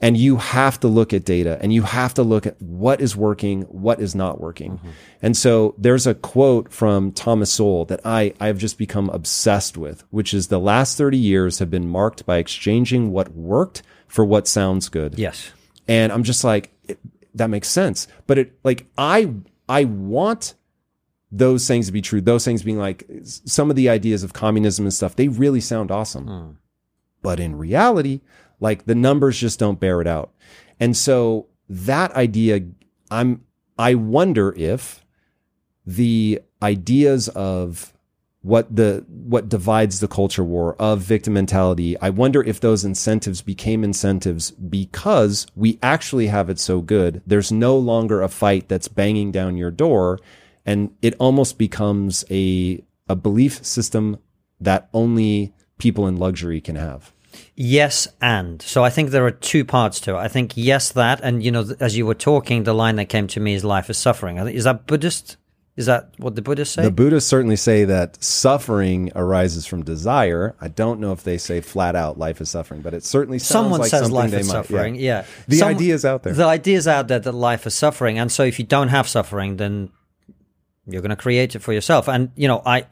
[0.00, 3.16] And you have to look at data and you have to look at what is
[3.16, 4.72] working, what is not working.
[4.72, 4.88] Mm-hmm.
[5.22, 10.04] And so there's a quote from Thomas Sowell that I, I've just become obsessed with,
[10.10, 14.46] which is the last 30 years have been marked by exchanging what worked for what
[14.46, 15.18] sounds good.
[15.18, 15.50] Yes.
[15.88, 16.98] And I'm just like, it,
[17.34, 18.06] that makes sense.
[18.26, 19.32] But it, like, I,
[19.68, 20.54] I want
[21.32, 22.20] those things to be true.
[22.20, 25.90] Those things being like some of the ideas of communism and stuff, they really sound
[25.90, 26.26] awesome.
[26.26, 26.50] Hmm.
[27.22, 28.20] But in reality,
[28.60, 30.32] like the numbers just don't bear it out.
[30.80, 32.60] And so that idea,
[33.10, 33.44] I'm,
[33.78, 35.04] I wonder if
[35.86, 37.92] the ideas of
[38.46, 43.42] what the what divides the culture war of victim mentality i wonder if those incentives
[43.42, 48.86] became incentives because we actually have it so good there's no longer a fight that's
[48.86, 50.20] banging down your door
[50.64, 54.16] and it almost becomes a a belief system
[54.60, 57.12] that only people in luxury can have
[57.54, 60.18] Yes, and so I think there are two parts to it.
[60.18, 63.26] I think yes, that, and you know, as you were talking, the line that came
[63.28, 65.36] to me is "life is suffering." Is that Buddhist?
[65.76, 66.82] Is that what the Buddhists say?
[66.84, 71.60] the buddhists certainly say that suffering arises from desire i don't know if they say
[71.60, 74.40] flat out life is suffering but it certainly sounds Someone like says something life they
[74.40, 74.94] is might- suffering.
[74.94, 77.74] Yeah, the Some- idea is out there The idea is out there that life is
[77.74, 79.90] suffering, and so if you don't have suffering, then
[80.86, 82.08] you're going to create it for yourself.
[82.08, 82.86] And you know, I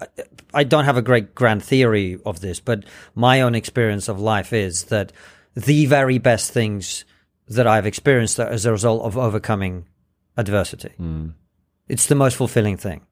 [0.53, 2.85] I don't have a great grand theory of this, but
[3.15, 5.13] my own experience of life is that
[5.55, 7.05] the very best things
[7.49, 9.87] that I've experienced are as a result of overcoming
[10.37, 10.91] adversity.
[11.89, 13.07] It's the most fulfilling thing,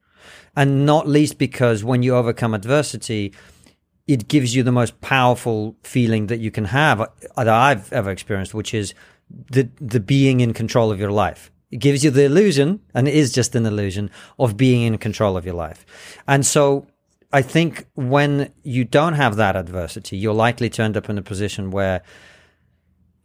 [0.56, 3.32] and not least because when you overcome adversity.
[4.08, 7.06] It gives you the most powerful feeling that you can have uh,
[7.36, 8.94] that I've ever experienced, which is
[9.30, 11.51] the the being in control of your life.
[11.72, 15.36] It gives you the illusion, and it is just an illusion of being in control
[15.36, 15.84] of your life.
[16.28, 16.86] And so
[17.32, 21.22] I think when you don't have that adversity, you're likely to end up in a
[21.22, 22.02] position where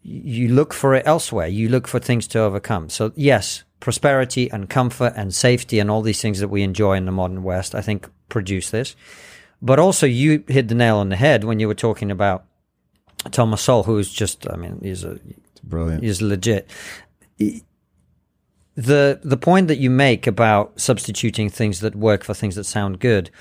[0.02, 1.48] you look for it elsewhere.
[1.48, 2.90] You look for things to overcome.
[2.90, 7.06] So yes, prosperity and comfort and safety and all these things that we enjoy in
[7.06, 8.96] the modern West, I think produce this.
[9.62, 12.46] But also you hit the nail on the head when you were talking about
[13.32, 15.20] Thomas Sowell, who's just, I mean, he's a,
[15.64, 16.70] brilliant is legit.
[18.78, 23.00] The the point that you make about substituting things that work for things that sound
[23.00, 23.32] good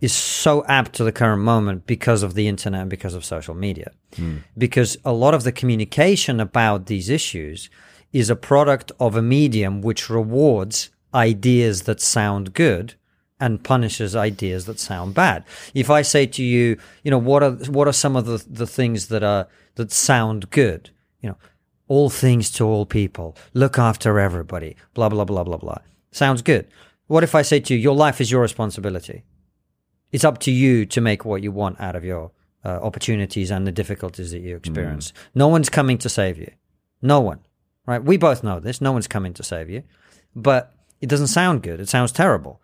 [0.00, 3.54] is so apt to the current moment because of the internet and because of social
[3.54, 3.92] media.
[4.14, 4.38] Hmm.
[4.56, 7.70] Because a lot of the communication about these issues
[8.12, 12.94] is a product of a medium which rewards ideas that sound good
[13.40, 15.44] and punishes ideas that sound bad.
[15.74, 18.66] If I say to you, you know, what are what are some of the, the
[18.66, 20.90] things that are that sound good?
[21.20, 21.38] You know,
[21.88, 25.78] all things to all people, look after everybody, blah blah blah blah blah.
[26.10, 26.66] Sounds good.
[27.06, 29.24] What if I say to you, your life is your responsibility?
[30.12, 32.32] It's up to you to make what you want out of your
[32.64, 35.12] uh, opportunities and the difficulties that you experience.
[35.34, 36.50] No one's coming to save you.
[37.02, 37.40] No one.
[37.86, 38.02] Right?
[38.02, 38.80] We both know this.
[38.80, 39.84] No one's coming to save you.
[40.34, 41.80] But it doesn't sound good.
[41.80, 42.60] It sounds terrible.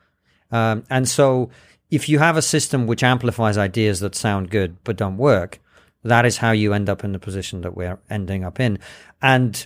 [0.51, 1.51] Um, and so,
[1.91, 5.61] if you have a system which amplifies ideas that sound good but don't work,
[6.05, 8.79] that is how you end up in the position that we're ending up in.
[9.23, 9.65] And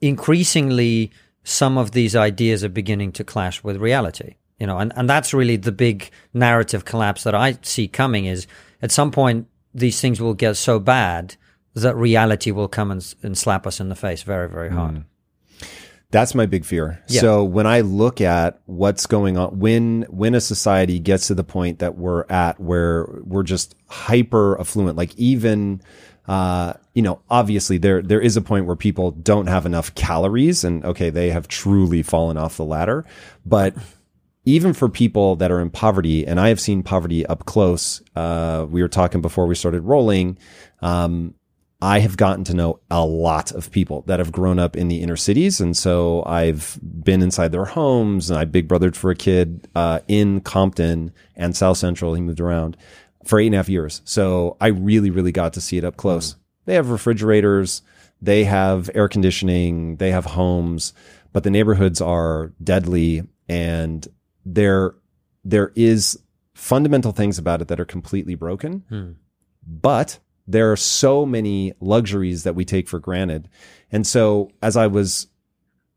[0.00, 1.12] increasingly,
[1.44, 4.34] some of these ideas are beginning to clash with reality.
[4.58, 8.46] You know, and, and that's really the big narrative collapse that I see coming is
[8.80, 11.36] at some point these things will get so bad
[11.74, 14.94] that reality will come and, and slap us in the face very, very hard.
[14.94, 15.04] Mm.
[16.10, 17.02] That's my big fear.
[17.08, 17.20] Yeah.
[17.20, 21.44] So when I look at what's going on, when when a society gets to the
[21.44, 25.82] point that we're at where we're just hyper affluent, like even
[26.28, 30.64] uh, you know, obviously there there is a point where people don't have enough calories,
[30.64, 33.04] and okay, they have truly fallen off the ladder.
[33.44, 33.74] But
[34.44, 38.00] even for people that are in poverty, and I have seen poverty up close.
[38.14, 40.38] Uh, we were talking before we started rolling.
[40.80, 41.34] Um,
[41.82, 45.02] I have gotten to know a lot of people that have grown up in the
[45.02, 45.60] inner cities.
[45.60, 50.00] And so I've been inside their homes and I big brothered for a kid, uh,
[50.08, 52.14] in Compton and South Central.
[52.14, 52.78] He moved around
[53.26, 54.02] for eight and a half years.
[54.04, 56.36] So I really, really got to see it up close.
[56.64, 57.82] They have refrigerators.
[58.22, 59.96] They have air conditioning.
[59.96, 60.94] They have homes,
[61.32, 64.06] but the neighborhoods are deadly and
[64.44, 64.94] there
[65.44, 66.18] there is
[66.54, 68.84] fundamental things about it that are completely broken.
[68.88, 69.12] Hmm.
[69.66, 73.48] But there are so many luxuries that we take for granted.
[73.92, 75.26] And so as I was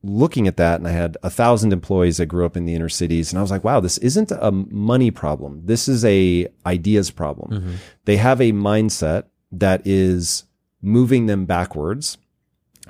[0.01, 2.89] looking at that and I had a thousand employees that grew up in the inner
[2.89, 5.61] cities and I was like, wow, this isn't a money problem.
[5.65, 7.51] This is a ideas problem.
[7.51, 7.73] Mm-hmm.
[8.05, 10.45] They have a mindset that is
[10.81, 12.17] moving them backwards.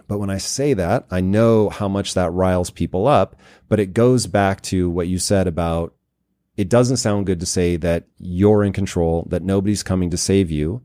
[0.08, 3.36] But when I say that, I know how much that riles people up,
[3.68, 5.94] but it goes back to what you said about
[6.58, 10.52] it doesn't sound good to say that you're in control, that nobody's coming to save
[10.52, 10.82] you,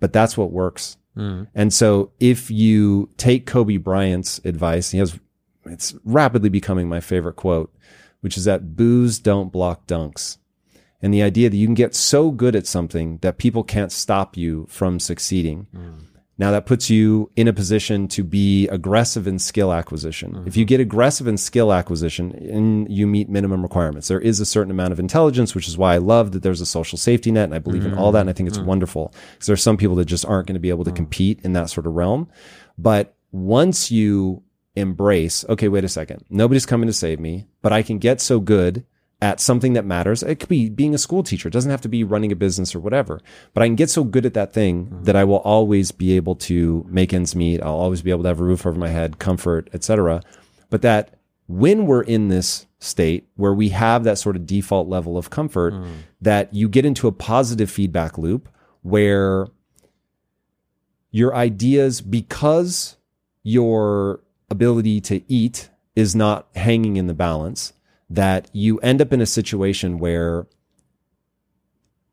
[0.00, 0.96] but that's what works.
[1.16, 1.46] Mm.
[1.54, 5.16] And so if you take Kobe Bryant's advice, he has,
[5.66, 7.74] it's rapidly becoming my favorite quote,
[8.20, 10.38] which is that boos don't block dunks.
[11.00, 14.36] And the idea that you can get so good at something that people can't stop
[14.36, 15.66] you from succeeding.
[15.74, 16.06] Mm.
[16.38, 20.32] Now that puts you in a position to be aggressive in skill acquisition.
[20.32, 20.48] Mm-hmm.
[20.48, 24.46] If you get aggressive in skill acquisition and you meet minimum requirements, there is a
[24.46, 27.44] certain amount of intelligence, which is why I love that there's a social safety net
[27.44, 28.14] and I believe in all mm-hmm.
[28.14, 28.20] that.
[28.22, 28.66] And I think it's mm-hmm.
[28.66, 30.96] wonderful because there are some people that just aren't going to be able to mm.
[30.96, 32.28] compete in that sort of realm.
[32.78, 34.42] But once you
[34.74, 38.40] embrace, okay, wait a second, nobody's coming to save me, but I can get so
[38.40, 38.84] good
[39.22, 40.24] at something that matters.
[40.24, 41.46] It could be being a school teacher.
[41.46, 43.20] It doesn't have to be running a business or whatever,
[43.54, 45.04] but I can get so good at that thing mm-hmm.
[45.04, 47.62] that I will always be able to make ends meet.
[47.62, 50.22] I'll always be able to have a roof over my head, comfort, etc.
[50.70, 55.16] But that when we're in this state where we have that sort of default level
[55.16, 55.98] of comfort, mm.
[56.20, 58.48] that you get into a positive feedback loop
[58.82, 59.46] where
[61.12, 62.96] your ideas, because
[63.44, 64.20] your
[64.52, 67.72] ability to eat is not hanging in the balance,
[68.08, 70.46] that you end up in a situation where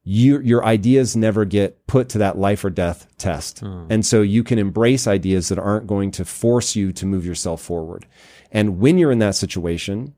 [0.03, 3.59] you, your ideas never get put to that life or death test.
[3.59, 3.85] Hmm.
[3.89, 7.61] And so you can embrace ideas that aren't going to force you to move yourself
[7.61, 8.07] forward.
[8.51, 10.15] And when you're in that situation,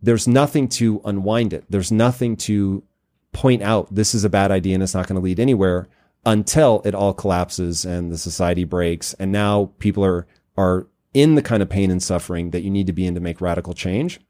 [0.00, 1.64] there's nothing to unwind it.
[1.68, 2.84] There's nothing to
[3.32, 5.88] point out this is a bad idea and it's not going to lead anywhere
[6.24, 9.14] until it all collapses and the society breaks.
[9.14, 10.26] And now people are,
[10.56, 13.20] are in the kind of pain and suffering that you need to be in to
[13.20, 14.20] make radical change.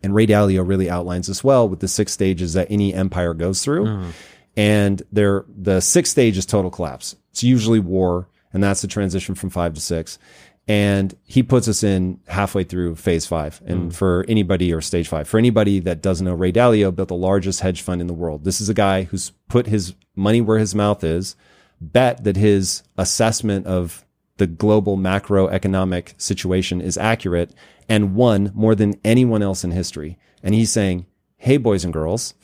[0.00, 3.64] And Ray Dalio really outlines this well with the six stages that any empire goes
[3.64, 3.86] through.
[3.86, 4.10] Mm-hmm.
[4.56, 7.16] And there, the sixth stage is total collapse.
[7.32, 10.20] It's usually war, and that's the transition from five to six.
[10.68, 13.60] And he puts us in halfway through phase five.
[13.66, 13.94] And mm.
[13.94, 17.60] for anybody or stage five, for anybody that doesn't know, Ray Dalio built the largest
[17.60, 18.44] hedge fund in the world.
[18.44, 21.34] This is a guy who's put his money where his mouth is,
[21.80, 24.03] bet that his assessment of
[24.36, 27.54] the global macroeconomic situation is accurate
[27.88, 30.18] and won more than anyone else in history.
[30.42, 31.06] And he's saying,
[31.36, 32.34] Hey, boys and girls,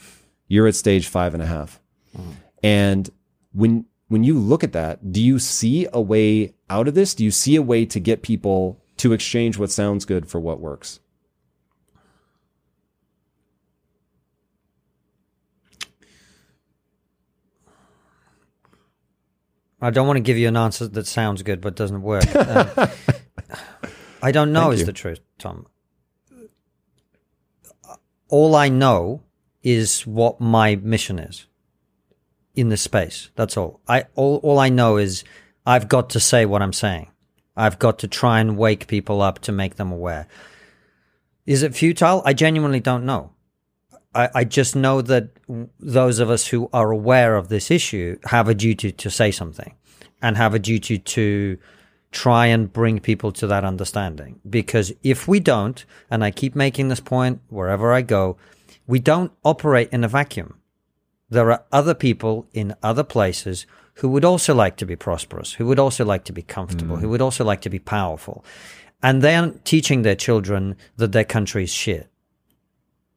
[0.47, 1.81] you're at stage five and a half.
[2.63, 3.09] And
[3.53, 7.15] when, when you look at that, do you see a way out of this?
[7.15, 10.61] Do you see a way to get people to exchange what sounds good for what
[10.61, 11.01] works?
[19.81, 22.25] I don't want to give you an answer that sounds good but doesn't work.
[22.37, 22.89] Um,
[24.23, 24.87] I don't know Thank is you.
[24.87, 25.67] the truth, Tom.
[28.29, 29.23] All I know
[29.63, 31.47] is what my mission is
[32.55, 33.31] in this space.
[33.35, 33.81] That's all.
[33.89, 35.25] I all all I know is
[35.67, 37.11] I've got to say what I'm saying.
[37.57, 40.27] I've got to try and wake people up to make them aware.
[41.47, 42.23] Is it futile?
[42.25, 43.33] I genuinely don't know.
[44.15, 45.29] I, I just know that
[45.79, 49.75] those of us who are aware of this issue have a duty to say something
[50.21, 51.59] and have a duty to
[52.13, 54.41] try and bring people to that understanding.
[54.49, 58.37] Because if we don't, and I keep making this point wherever I go,
[58.87, 60.57] we don't operate in a vacuum.
[61.29, 63.65] There are other people in other places
[63.95, 67.01] who would also like to be prosperous, who would also like to be comfortable, mm.
[67.01, 68.45] who would also like to be powerful.
[69.03, 72.11] And they aren't teaching their children that their country is shit.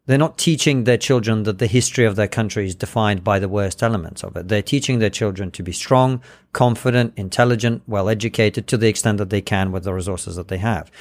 [0.06, 3.48] They're not teaching their children that the history of their country is defined by the
[3.48, 4.50] worst elements of it.
[4.50, 6.22] They're teaching their children to be strong,
[6.52, 10.58] confident, intelligent, well educated to the extent that they can with the resources that they
[10.58, 10.92] have.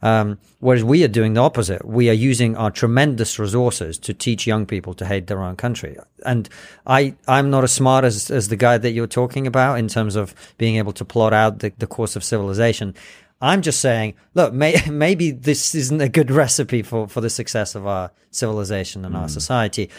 [0.00, 1.84] Um, whereas we are doing the opposite.
[1.84, 5.96] We are using our tremendous resources to teach young people to hate their own country.
[6.24, 6.48] And
[6.86, 10.14] I, I'm not as smart as, as the guy that you're talking about in terms
[10.14, 12.94] of being able to plot out the, the course of civilization.
[13.40, 17.74] I'm just saying, look, may, maybe this isn't a good recipe for, for the success
[17.74, 19.28] of our civilization and our hmm.
[19.28, 19.90] society.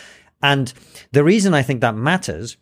[0.42, 0.74] And
[1.12, 2.58] the reason I think that matters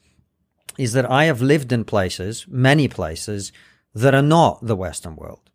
[0.77, 3.51] is that I have lived in places, many places,
[3.93, 5.49] that are not the Western world,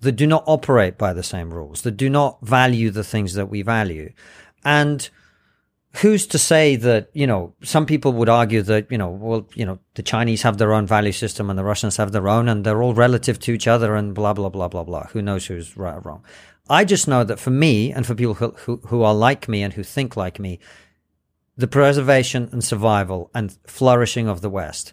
[0.00, 3.48] that do not operate by the same rules, that do not value the things that
[3.48, 4.12] we value.
[4.64, 5.08] And
[5.94, 9.66] who's to say that you know some people would argue that you know well you
[9.66, 12.64] know the chinese have their own value system and the russians have their own and
[12.64, 15.06] they're all relative to each other and blah blah blah blah blah.
[15.08, 16.24] Who knows who's right or wrong?
[16.68, 19.62] I just know that for me and for people who, who, who are like me
[19.62, 20.60] and who think like me
[21.56, 24.92] the preservation and survival and flourishing of the west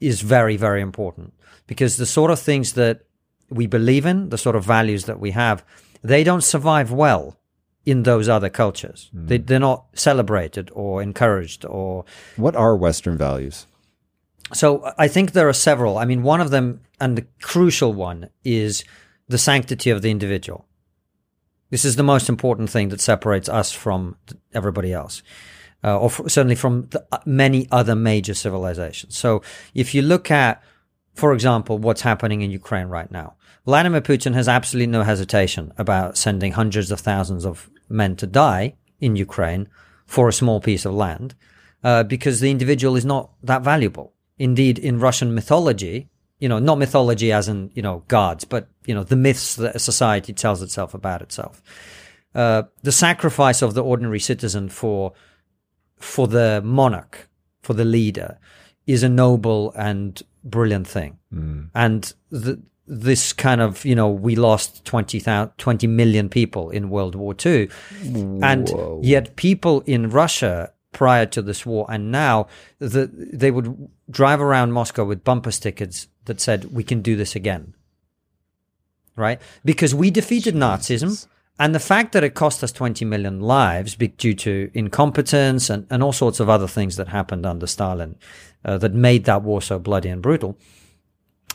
[0.00, 1.32] is very very important
[1.66, 3.02] because the sort of things that
[3.50, 5.64] we believe in the sort of values that we have
[6.02, 7.38] they don't survive well
[7.88, 9.10] in those other cultures.
[9.16, 9.28] Mm.
[9.28, 12.04] They, they're not celebrated or encouraged or.
[12.36, 13.66] What are Western values?
[14.52, 15.96] So I think there are several.
[15.96, 18.84] I mean, one of them, and the crucial one, is
[19.26, 20.66] the sanctity of the individual.
[21.70, 24.16] This is the most important thing that separates us from
[24.52, 25.22] everybody else,
[25.82, 29.16] uh, or f- certainly from the, uh, many other major civilizations.
[29.16, 29.42] So
[29.74, 30.62] if you look at,
[31.14, 33.34] for example, what's happening in Ukraine right now,
[33.66, 38.74] Vladimir Putin has absolutely no hesitation about sending hundreds of thousands of men to die
[39.00, 39.68] in Ukraine
[40.06, 41.34] for a small piece of land
[41.84, 44.12] uh, because the individual is not that valuable.
[44.38, 46.08] Indeed, in Russian mythology,
[46.38, 49.76] you know, not mythology as in, you know, gods, but, you know, the myths that
[49.76, 51.62] a society tells itself about itself.
[52.34, 55.12] Uh, the sacrifice of the ordinary citizen for,
[55.96, 57.28] for the monarch,
[57.62, 58.38] for the leader,
[58.86, 61.18] is a noble and brilliant thing.
[61.34, 61.70] Mm.
[61.74, 65.22] And the, this kind of, you know, we lost 20,
[65.58, 67.68] 20 million people in World War II.
[68.02, 68.40] Whoa.
[68.42, 72.46] And yet people in Russia prior to this war and now,
[72.78, 77.36] the, they would drive around Moscow with bumper stickers that said, we can do this
[77.36, 77.74] again.
[79.16, 79.40] Right?
[79.64, 81.02] Because we defeated Jeez.
[81.02, 81.26] Nazism.
[81.60, 86.04] And the fact that it cost us 20 million lives due to incompetence and, and
[86.04, 88.16] all sorts of other things that happened under Stalin
[88.64, 90.56] uh, that made that war so bloody and brutal,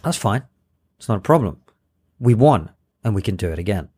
[0.04, 0.44] that's fine.
[1.04, 1.58] It's not a problem.
[2.18, 2.70] We won
[3.04, 3.90] and we can do it again.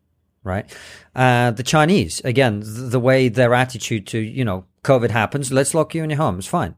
[0.44, 0.66] Right.
[1.14, 5.76] Uh, the Chinese, again, the, the way their attitude to, you know, COVID happens, let's
[5.76, 6.40] lock you in your home.
[6.40, 6.74] It's fine.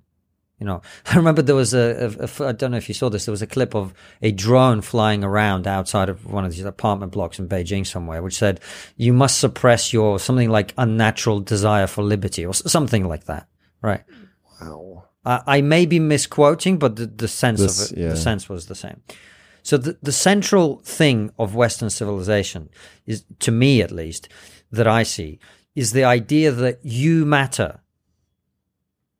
[0.59, 3.09] You know, I remember there was a, a, a, I don't know if you saw
[3.09, 6.65] this, there was a clip of a drone flying around outside of one of these
[6.65, 8.59] apartment blocks in Beijing somewhere, which said,
[8.97, 13.47] you must suppress your something like unnatural desire for liberty or something like that.
[13.81, 14.03] Right.
[14.59, 15.05] Wow.
[15.23, 18.09] I, I may be misquoting, but the, the sense this, of it, yeah.
[18.09, 19.01] the sense was the same.
[19.67, 22.69] So the, the central thing of Western civilization
[23.05, 24.29] is, to me at least,
[24.71, 25.39] that I see,
[25.75, 27.81] is the idea that you matter.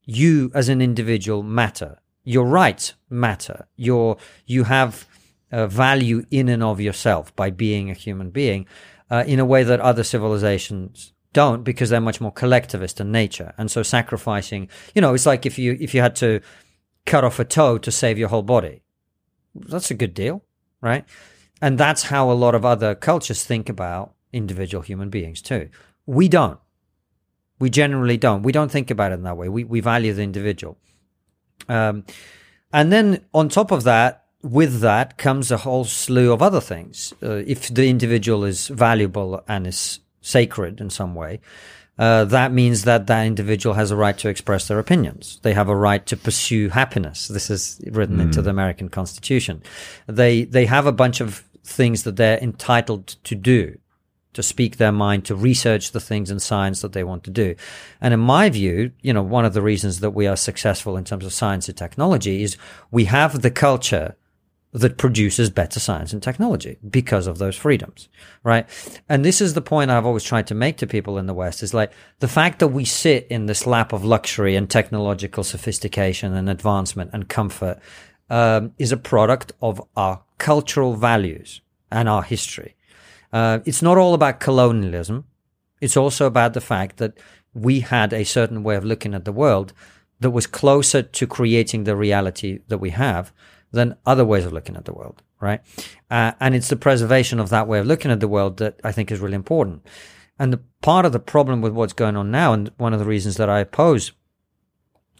[0.05, 1.99] You as an individual matter.
[2.23, 3.67] Your rights matter.
[3.75, 4.15] Your,
[4.45, 5.05] you have
[5.51, 8.67] value in and of yourself by being a human being
[9.11, 13.53] uh, in a way that other civilizations don't because they're much more collectivist in nature.
[13.57, 16.39] And so sacrificing, you know, it's like if you, if you had to
[17.05, 18.83] cut off a toe to save your whole body
[19.67, 20.43] that's a good deal,
[20.81, 21.05] right?
[21.61, 25.69] And that's how a lot of other cultures think about individual human beings too.
[26.05, 26.59] We don't.
[27.59, 28.43] We generally don't.
[28.43, 29.49] We don't think about it in that way.
[29.49, 30.77] We we value the individual.
[31.67, 32.05] Um,
[32.71, 37.13] and then on top of that, with that comes a whole slew of other things.
[37.23, 41.39] Uh, if the individual is valuable and is sacred in some way,
[41.97, 45.39] uh, that means that that individual has a right to express their opinions.
[45.41, 47.27] They have a right to pursue happiness.
[47.27, 48.21] This is written mm.
[48.21, 49.63] into the American Constitution.
[50.05, 53.77] They they have a bunch of things that they're entitled to do,
[54.33, 57.55] to speak their mind, to research the things in science that they want to do.
[57.99, 61.03] And in my view, you know, one of the reasons that we are successful in
[61.03, 62.57] terms of science and technology is
[62.91, 64.15] we have the culture
[64.77, 68.09] that produces better science and technology because of those freedoms,
[68.43, 68.67] right?
[69.09, 71.63] And this is the point I've always tried to make to people in the West
[71.63, 76.35] is like the fact that we sit in this lap of luxury and technological sophistication
[76.35, 77.79] and advancement and comfort
[78.29, 82.75] um, is a product of our cultural values and our history.
[83.33, 85.25] Uh, it's not all about colonialism.
[85.81, 87.17] It's also about the fact that
[87.53, 89.73] we had a certain way of looking at the world
[90.19, 93.31] that was closer to creating the reality that we have
[93.71, 95.61] than other ways of looking at the world, right?
[96.09, 98.91] Uh, and it's the preservation of that way of looking at the world that I
[98.91, 99.85] think is really important.
[100.39, 103.05] And the part of the problem with what's going on now, and one of the
[103.05, 104.11] reasons that I oppose,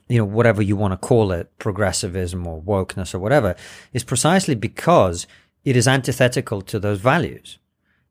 [0.08, 3.56] you know, whatever you want to call it, progressivism or wokeness or whatever,
[3.94, 5.28] is precisely because
[5.66, 7.58] it is antithetical to those values.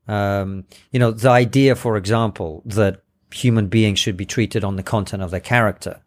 [0.09, 3.03] Um, you know, the idea, for example, that
[3.33, 6.03] human beings should be treated on the content of their character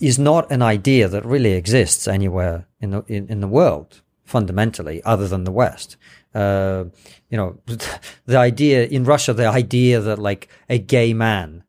[0.00, 5.02] is not an idea that really exists anywhere in the in, in the world fundamentally
[5.04, 5.96] other than the West.
[6.34, 6.84] Uh,
[7.28, 7.58] you know,
[8.26, 11.64] the idea in Russia, the idea that like a gay man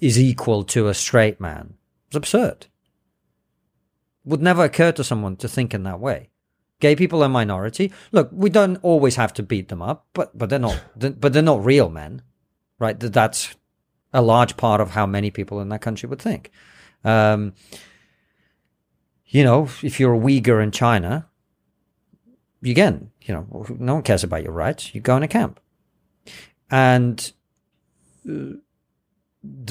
[0.00, 1.74] is equal to a straight man
[2.10, 2.66] is absurd.
[4.24, 6.30] Would never occur to someone to think in that way.
[6.80, 7.92] Gay people are minority.
[8.12, 10.80] Look, we don't always have to beat them up, but but they're not.
[10.96, 12.22] but they're not real men,
[12.78, 12.98] right?
[12.98, 13.54] That's
[14.12, 16.50] a large part of how many people in that country would think.
[17.06, 17.54] Um,
[19.26, 21.28] you know, if you're a Uyghur in China,
[22.64, 24.94] again, you know, no one cares about your rights.
[24.94, 25.60] You go in a camp.
[26.70, 27.32] And
[28.28, 28.56] uh,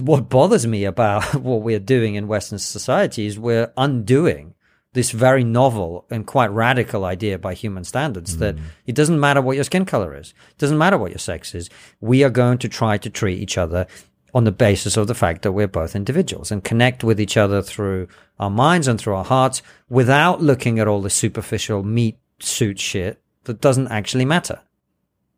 [0.02, 4.54] what bothers me about what we're doing in Western society is we're undoing
[4.94, 8.40] this very novel and quite radical idea by human standards mm.
[8.40, 8.56] that
[8.86, 11.70] it doesn't matter what your skin color is, it doesn't matter what your sex is.
[12.00, 13.88] We are going to try to treat each other
[14.36, 17.62] on the basis of the fact that we're both individuals and connect with each other
[17.62, 18.06] through
[18.38, 23.22] our minds and through our hearts without looking at all the superficial meat suit shit
[23.46, 24.60] that doesn't actually matter.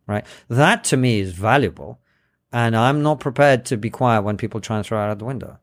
[0.07, 0.25] Right?
[0.49, 1.99] That to me is valuable.
[2.51, 5.25] And I'm not prepared to be quiet when people try and throw it out the
[5.25, 5.59] window.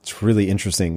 [0.00, 0.96] It's really interesting.